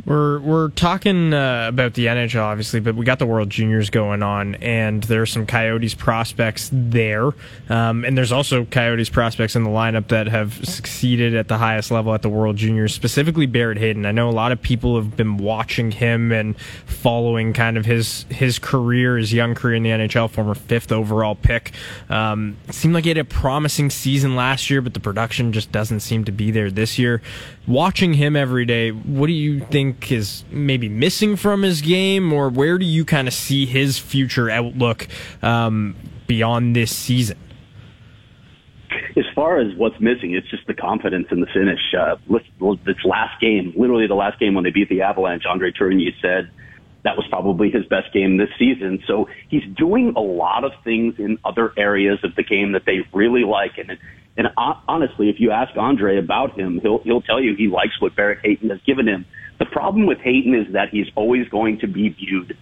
We're 0.05 0.39
we're 0.39 0.69
talking 0.69 1.33
uh, 1.33 1.67
about 1.67 1.93
the 1.93 2.07
NHL, 2.07 2.41
obviously, 2.41 2.79
but 2.79 2.95
we 2.95 3.05
got 3.05 3.19
the 3.19 3.25
World 3.25 3.49
Juniors 3.49 3.89
going 3.89 4.23
on, 4.23 4.55
and 4.55 5.03
there's 5.03 5.31
some 5.31 5.45
Coyotes 5.45 5.93
prospects 5.93 6.69
there, 6.71 7.31
um, 7.69 8.05
and 8.05 8.17
there's 8.17 8.31
also 8.31 8.65
Coyotes 8.65 9.09
prospects 9.09 9.55
in 9.55 9.63
the 9.63 9.69
lineup 9.69 10.07
that 10.09 10.27
have 10.27 10.53
succeeded 10.67 11.35
at 11.35 11.47
the 11.47 11.57
highest 11.57 11.91
level 11.91 12.13
at 12.13 12.21
the 12.21 12.29
World 12.29 12.57
Juniors, 12.57 12.93
specifically 12.93 13.45
Barrett 13.45 13.77
Hayton. 13.77 14.05
I 14.05 14.11
know 14.11 14.29
a 14.29 14.31
lot 14.31 14.51
of 14.51 14.61
people 14.61 14.95
have 14.95 15.17
been 15.17 15.37
watching 15.37 15.91
him 15.91 16.31
and 16.31 16.59
following 16.85 17.53
kind 17.53 17.77
of 17.77 17.85
his 17.85 18.25
his 18.29 18.59
career, 18.59 19.17
his 19.17 19.33
young 19.33 19.55
career 19.55 19.75
in 19.75 19.83
the 19.83 19.89
NHL, 19.89 20.29
former 20.29 20.55
fifth 20.55 20.91
overall 20.91 21.35
pick. 21.35 21.71
Um, 22.09 22.57
seemed 22.69 22.93
like 22.93 23.05
he 23.05 23.09
had 23.09 23.17
a 23.17 23.25
promising 23.25 23.89
season 23.89 24.35
last 24.35 24.69
year, 24.69 24.81
but 24.81 24.93
the 24.93 24.99
production 24.99 25.51
just 25.51 25.71
doesn't 25.71 26.01
seem 26.01 26.25
to 26.25 26.31
be 26.31 26.51
there 26.51 26.69
this 26.69 26.99
year. 26.99 27.21
Watching 27.67 28.13
him 28.13 28.35
every 28.35 28.65
day, 28.65 28.91
what 28.91 29.27
do 29.27 29.33
you 29.33 29.59
think? 29.59 29.88
Think 29.93 30.11
is 30.11 30.43
maybe 30.51 30.89
missing 30.89 31.35
from 31.35 31.63
his 31.63 31.81
game, 31.81 32.31
or 32.33 32.49
where 32.49 32.77
do 32.77 32.85
you 32.85 33.05
kind 33.05 33.27
of 33.27 33.33
see 33.33 33.65
his 33.65 33.97
future 33.97 34.49
outlook 34.49 35.07
um, 35.41 35.95
beyond 36.27 36.75
this 36.75 36.95
season? 36.95 37.37
As 39.17 39.25
far 39.35 39.59
as 39.59 39.75
what's 39.75 39.99
missing, 39.99 40.33
it's 40.33 40.49
just 40.49 40.65
the 40.67 40.73
confidence 40.73 41.27
in 41.31 41.41
the 41.41 41.47
finish. 41.47 41.79
Uh, 41.97 42.15
this 42.85 42.97
last 43.03 43.39
game, 43.41 43.73
literally 43.75 44.07
the 44.07 44.15
last 44.15 44.39
game 44.39 44.53
when 44.53 44.63
they 44.63 44.71
beat 44.71 44.89
the 44.89 45.01
Avalanche, 45.01 45.43
Andre 45.47 45.71
Tourigny 45.71 46.13
said 46.21 46.49
that 47.03 47.15
was 47.15 47.25
probably 47.29 47.71
his 47.71 47.85
best 47.85 48.11
game 48.13 48.37
this 48.37 48.49
season. 48.57 49.01
So 49.07 49.27
he's 49.49 49.63
doing 49.77 50.13
a 50.15 50.21
lot 50.21 50.63
of 50.63 50.71
things 50.83 51.15
in 51.17 51.37
other 51.45 51.73
areas 51.77 52.19
of 52.23 52.35
the 52.35 52.43
game 52.43 52.73
that 52.73 52.83
they 52.85 53.07
really 53.13 53.43
like. 53.43 53.77
And 53.77 53.97
and 54.37 54.47
honestly, 54.87 55.29
if 55.29 55.39
you 55.39 55.51
ask 55.51 55.75
Andre 55.75 56.17
about 56.17 56.57
him, 56.57 56.79
he'll 56.81 56.99
he'll 56.99 57.21
tell 57.21 57.41
you 57.41 57.55
he 57.55 57.67
likes 57.67 57.99
what 57.99 58.15
Barrett 58.15 58.39
Hayton 58.43 58.69
has 58.69 58.79
given 58.85 59.07
him. 59.07 59.25
The 59.59 59.65
problem 59.65 60.05
with 60.05 60.19
Hayton 60.19 60.55
is 60.55 60.73
that 60.73 60.89
he's 60.89 61.07
always 61.15 61.47
going 61.49 61.79
to 61.79 61.87
be 61.87 62.09
viewed 62.09 62.57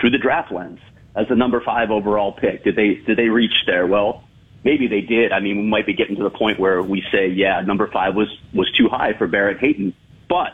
through 0.00 0.10
the 0.10 0.18
draft 0.18 0.52
lens 0.52 0.78
as 1.16 1.26
the 1.28 1.34
number 1.34 1.60
five 1.60 1.90
overall 1.90 2.32
pick. 2.32 2.62
Did 2.64 2.76
they 2.76 2.94
did 3.06 3.18
they 3.18 3.28
reach 3.28 3.64
there? 3.66 3.86
Well, 3.86 4.22
maybe 4.64 4.86
they 4.86 5.00
did. 5.00 5.32
I 5.32 5.40
mean, 5.40 5.56
we 5.56 5.62
might 5.64 5.86
be 5.86 5.94
getting 5.94 6.16
to 6.16 6.22
the 6.22 6.30
point 6.30 6.60
where 6.60 6.82
we 6.82 7.02
say, 7.12 7.28
yeah, 7.28 7.60
number 7.62 7.88
five 7.90 8.14
was 8.14 8.28
was 8.54 8.70
too 8.72 8.88
high 8.88 9.14
for 9.18 9.26
Barrett 9.26 9.58
Hayton. 9.58 9.94
But 10.28 10.52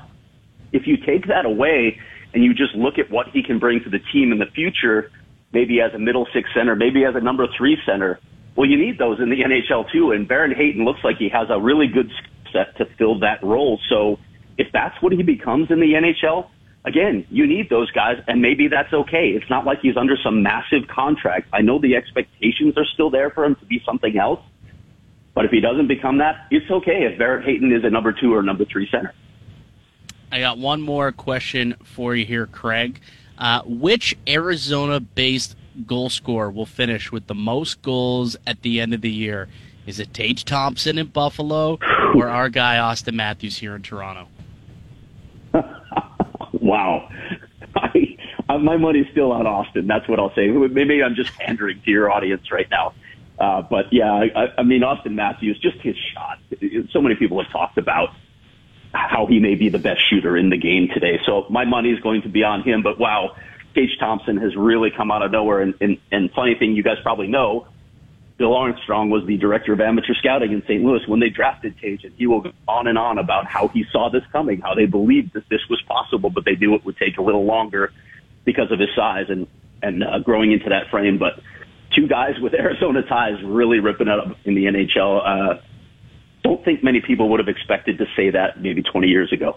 if 0.73 0.87
you 0.87 0.97
take 0.97 1.27
that 1.29 1.45
away 1.45 2.01
and 2.33 2.43
you 2.43 2.55
just 2.55 2.75
look 2.75 2.99
at 2.99 3.11
what 3.11 3.29
he 3.29 3.43
can 3.43 3.59
bring 3.59 3.83
to 3.85 3.91
the 3.91 3.99
team 3.99 4.33
in 4.33 4.39
the 4.39 4.47
future, 4.47 5.11
maybe 5.53 5.81
as 5.81 5.93
a 5.93 5.99
middle 5.99 6.27
six 6.33 6.49
center, 6.55 6.75
maybe 6.75 7.05
as 7.05 7.15
a 7.15 7.21
number 7.21 7.47
three 7.57 7.77
center. 7.85 8.19
Well, 8.57 8.69
you 8.69 8.79
need 8.79 8.99
those 8.99 9.19
in 9.19 9.31
the 9.31 9.41
NHL 9.41 9.91
too, 9.91 10.13
and 10.13 10.29
Barrett 10.29 10.57
Hayton 10.57 10.85
looks 10.85 11.01
like 11.03 11.17
he 11.17 11.29
has 11.31 11.49
a 11.51 11.61
really 11.61 11.87
good 11.87 12.11
set 12.53 12.77
to 12.79 12.87
fill 12.97 13.21
that 13.21 13.43
role. 13.43 13.81
So 13.89 14.19
if 14.59 14.69
that's 14.73 15.01
what 15.03 15.13
he 15.13 15.23
becomes 15.23 15.71
in 15.71 15.81
the 15.81 15.93
NHL, 15.95 16.49
again, 16.85 17.27
you 17.31 17.47
need 17.47 17.71
those 17.71 17.91
guys, 17.91 18.17
and 18.27 18.43
maybe 18.43 18.69
that's 18.69 18.93
okay. 18.93 19.29
It's 19.29 19.49
not 19.49 19.65
like 19.65 19.81
he's 19.81 19.97
under 19.97 20.17
some 20.23 20.43
massive 20.43 20.89
contract. 20.89 21.49
I 21.53 21.61
know 21.61 21.79
the 21.79 21.97
expectations 21.97 22.75
are 22.77 22.87
still 22.93 23.11
there 23.11 23.31
for 23.31 23.45
him 23.45 23.55
to 23.57 23.65
be 23.67 23.83
something 23.85 24.17
else, 24.19 24.41
but 25.35 25.45
if 25.45 25.51
he 25.51 25.61
doesn't 25.61 25.89
become 25.89 26.19
that, 26.19 26.47
it's 26.51 26.71
okay 26.71 27.05
if 27.05 27.19
Barrett 27.19 27.45
Hayton 27.45 27.73
is 27.73 27.85
a 27.85 27.91
number 27.91 28.13
two 28.13 28.35
or 28.35 28.43
number 28.43 28.65
three 28.65 28.89
center. 28.91 29.15
I 30.31 30.41
got 30.41 30.59
one 30.59 30.81
more 30.81 31.13
question 31.13 31.75
for 31.85 32.15
you 32.15 32.25
here, 32.25 32.47
Craig. 32.47 33.01
Uh, 33.39 33.63
which 33.65 34.17
Arizona-based 34.29 35.57
goal 35.87 36.11
scorer 36.11 36.51
will 36.51 36.67
finish 36.67 37.11
with 37.11 37.27
the 37.27 37.35
most 37.35 37.83
goals 37.83 38.37
at 38.47 38.63
the 38.63 38.81
end 38.81 38.95
of 38.95 39.01
the 39.01 39.11
year? 39.11 39.49
Is 39.87 39.99
it 39.99 40.15
Tage 40.15 40.45
Thompson 40.45 40.99
in 40.99 41.09
Buffalo 41.09 41.79
or 42.15 42.29
our 42.31 42.49
guy 42.49 42.77
Auston 42.77 43.15
Matthews 43.15 43.59
here 43.59 43.75
in 43.75 43.83
Toronto? 43.83 44.29
Wow. 46.83 47.09
I, 47.75 48.17
I, 48.49 48.57
my 48.59 48.77
money's 48.77 49.07
still 49.13 49.33
on 49.33 49.45
Auston. 49.45 49.87
That's 49.87 50.09
what 50.09 50.19
I'll 50.19 50.35
say. 50.35 50.49
Maybe 50.49 51.03
I'm 51.03 51.15
just 51.15 51.33
pandering 51.39 51.81
to 51.85 51.91
your 51.91 52.11
audience 52.11 52.51
right 52.51 52.69
now. 52.71 52.95
Uh, 53.39 53.63
but 53.63 53.87
yeah, 53.93 54.13
I, 54.13 54.49
I 54.59 54.63
mean, 54.63 54.83
Auston 54.83 55.13
Matthews, 55.13 55.59
just 55.61 55.79
his 55.79 55.97
shot. 56.13 56.39
So 56.93 57.01
many 57.01 57.15
people 57.17 57.43
have 57.43 57.51
talked 57.51 57.79
about 57.79 58.11
how 58.93 59.27
he 59.27 59.41
may 59.41 59.55
be 59.55 59.71
the 59.71 59.79
best 59.79 60.01
shooter 60.09 60.37
in 60.37 60.51
the 60.51 60.59
game 60.59 60.89
today. 60.93 61.19
So 61.25 61.47
my 61.49 61.65
money 61.65 61.91
is 61.91 62.01
going 62.01 62.23
to 62.23 62.29
be 62.29 62.45
on 62.45 62.63
him. 62.63 62.83
But 62.83 62.99
wow, 62.99 63.37
Tage 63.75 63.97
Thompson 63.99 64.37
has 64.37 64.55
really 64.55 64.91
come 64.95 65.11
out 65.11 65.23
of 65.23 65.33
nowhere. 65.33 65.61
And, 65.63 65.75
and, 65.81 65.99
and 66.11 66.31
funny 66.33 66.55
thing, 66.57 66.77
you 66.77 66.83
guys 66.83 66.99
probably 67.03 67.29
know, 67.29 67.67
Bill 68.43 68.57
Armstrong 68.57 69.09
was 69.09 69.25
the 69.25 69.37
director 69.37 69.73
of 69.73 69.81
amateur 69.81 70.15
scouting 70.15 70.51
in 70.51 70.63
St. 70.63 70.83
Louis 70.83 71.07
when 71.07 71.21
they 71.21 71.29
drafted 71.29 71.79
Tage, 71.79 72.03
and 72.03 72.13
he 72.19 72.27
will 72.27 72.41
go 72.41 72.51
on 72.67 72.89
and 72.89 72.99
on 72.99 73.19
about 73.19 73.47
how 73.47 73.69
he 73.69 73.85
saw 73.93 74.11
this 74.11 74.25
coming, 74.33 74.61
how 74.61 74.75
they 74.75 74.87
believed 74.87 75.35
that 75.35 75.49
this 75.49 75.61
was 75.71 75.81
possible, 75.83 76.29
but 76.29 76.45
they 76.45 76.57
knew 76.57 76.75
it 76.75 76.85
would 76.85 76.97
take 76.97 77.19
a 77.19 77.23
little 77.23 77.45
longer 77.45 77.93
because 78.45 78.73
of 78.73 78.81
his 78.81 78.89
size 78.97 79.27
and 79.29 79.47
and 79.81 80.03
uh, 80.03 80.19
growing 80.19 80.51
into 80.51 80.71
that 80.71 80.91
frame. 80.91 81.19
But 81.19 81.39
two 81.95 82.09
guys 82.09 82.41
with 82.41 82.53
Arizona 82.59 83.03
ties 83.03 83.41
really 83.45 83.79
ripping 83.79 84.09
it 84.09 84.19
up 84.19 84.37
in 84.45 84.57
the 84.57 84.65
NHL. 84.65 85.23
Uh, 85.25 85.61
don't 86.43 86.65
think 86.65 86.83
many 86.83 87.01
people 87.01 87.29
would 87.29 87.39
have 87.39 87.49
expected 87.49 87.99
to 87.99 88.07
say 88.17 88.31
that 88.31 88.61
maybe 88.61 88.83
20 88.83 89.07
years 89.07 89.33
ago. 89.33 89.57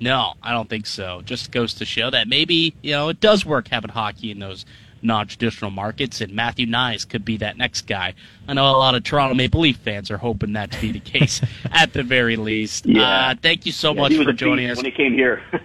No, 0.00 0.32
I 0.42 0.52
don't 0.52 0.70
think 0.70 0.86
so. 0.86 1.20
Just 1.22 1.50
goes 1.50 1.74
to 1.74 1.84
show 1.84 2.08
that 2.08 2.28
maybe, 2.28 2.74
you 2.80 2.92
know, 2.92 3.10
it 3.10 3.20
does 3.20 3.44
work 3.44 3.68
having 3.68 3.90
hockey 3.90 4.30
in 4.30 4.38
those 4.38 4.64
non-traditional 5.06 5.70
markets, 5.70 6.20
and 6.20 6.32
Matthew 6.32 6.66
Knies 6.66 7.08
could 7.08 7.24
be 7.24 7.36
that 7.38 7.56
next 7.56 7.86
guy. 7.86 8.14
I 8.48 8.54
know 8.54 8.64
a 8.66 8.76
lot 8.76 8.94
of 8.94 9.04
Toronto 9.04 9.34
Maple 9.34 9.60
Leaf 9.60 9.76
fans 9.78 10.10
are 10.10 10.18
hoping 10.18 10.52
that 10.54 10.72
to 10.72 10.80
be 10.80 10.92
the 10.92 11.00
case 11.00 11.40
at 11.72 11.92
the 11.92 12.02
very 12.02 12.36
least. 12.36 12.84
Yeah. 12.86 13.02
Uh, 13.02 13.34
thank 13.40 13.64
you 13.66 13.72
so 13.72 13.94
Yeah, 13.94 14.00
much 14.00 14.14
for 14.16 14.32
joining 14.32 14.70
us. 14.70 14.76
when 14.76 14.84
he 14.86 14.90
came 14.92 15.12
here. 15.14 15.42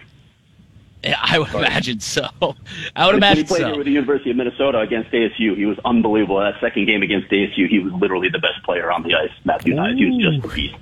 Yeah, 1.04 1.18
I 1.20 1.40
would 1.40 1.50
Sorry. 1.50 1.66
imagine 1.66 2.00
so. 2.00 2.28
I 2.96 3.08
would 3.08 3.14
when 3.14 3.14
he 3.14 3.18
imagine 3.18 3.46
played 3.48 3.62
so. 3.62 3.68
here 3.70 3.78
with 3.78 3.86
the 3.88 3.92
University 3.92 4.30
of 4.30 4.38
Minnesota 4.38 4.82
against 4.82 5.10
ASU, 5.10 5.58
he 5.58 5.66
was 5.66 5.80
unbelievable. 5.84 6.38
That 6.40 6.60
second 6.62 6.86
game 6.86 7.02
against 7.02 7.28
ASU, 7.32 7.68
he 7.68 7.80
was 7.80 7.92
literally 7.94 8.30
the 8.30 8.38
best 8.38 8.62
player 8.64 8.92
on 8.92 9.02
the 9.02 9.16
ice. 9.16 9.32
Matthew 9.44 9.74
Knies, 9.74 9.98
he 9.98 10.06
was 10.06 10.18
just 10.42 10.46
a 10.46 10.56
beast. 10.56 10.76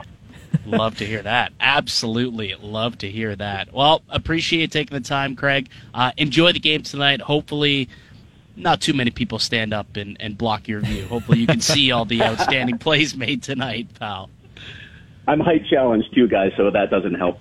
Love 0.65 0.97
to 0.97 1.05
hear 1.05 1.21
that. 1.21 1.53
Absolutely 1.61 2.53
love 2.59 2.97
to 2.97 3.09
hear 3.09 3.33
that. 3.37 3.71
Well, 3.73 4.01
appreciate 4.09 4.71
taking 4.71 4.97
the 4.97 5.07
time, 5.07 5.37
Craig. 5.37 5.69
Uh, 5.93 6.11
enjoy 6.17 6.51
the 6.51 6.59
game 6.59 6.83
tonight. 6.83 7.21
Hopefully, 7.21 7.87
not 8.55 8.81
too 8.81 8.93
many 8.93 9.11
people 9.11 9.39
stand 9.39 9.73
up 9.73 9.95
and, 9.95 10.17
and 10.19 10.37
block 10.37 10.67
your 10.67 10.81
view. 10.81 11.05
Hopefully, 11.05 11.39
you 11.39 11.47
can 11.47 11.61
see 11.61 11.91
all 11.91 12.05
the 12.05 12.23
outstanding 12.23 12.77
plays 12.79 13.15
made 13.15 13.43
tonight, 13.43 13.87
pal. 13.99 14.29
I'm 15.27 15.39
height 15.39 15.65
challenged 15.69 16.13
too, 16.13 16.27
guys, 16.27 16.51
so 16.57 16.71
that 16.71 16.89
doesn't 16.89 17.15
help. 17.15 17.39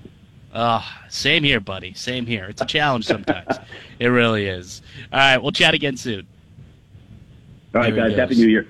Uh, 0.52 0.82
same 1.08 1.42
here, 1.42 1.60
buddy. 1.60 1.94
Same 1.94 2.26
here. 2.26 2.46
It's 2.46 2.62
a 2.62 2.66
challenge 2.66 3.06
sometimes. 3.06 3.58
it 3.98 4.08
really 4.08 4.46
is. 4.46 4.82
All 5.12 5.18
right, 5.18 5.38
we'll 5.38 5.52
chat 5.52 5.74
again 5.74 5.96
soon. 5.96 6.26
All 7.74 7.82
right, 7.82 7.94
guys, 7.94 8.16
happy. 8.16 8.34
New 8.34 8.48
Year. 8.48 8.66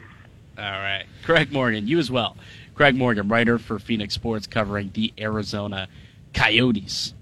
All 0.59 0.65
right. 0.65 1.05
Craig 1.25 1.53
Morgan, 1.53 1.87
you 1.87 1.99
as 1.99 2.11
well. 2.11 2.37
Craig 2.75 2.97
Morgan, 2.97 3.29
writer 3.29 3.59
for 3.59 3.79
PHNX 3.79 4.13
Sports, 4.13 4.47
covering 4.47 4.91
the 4.93 5.13
Arizona 5.19 5.89
Coyotes. 6.35 7.15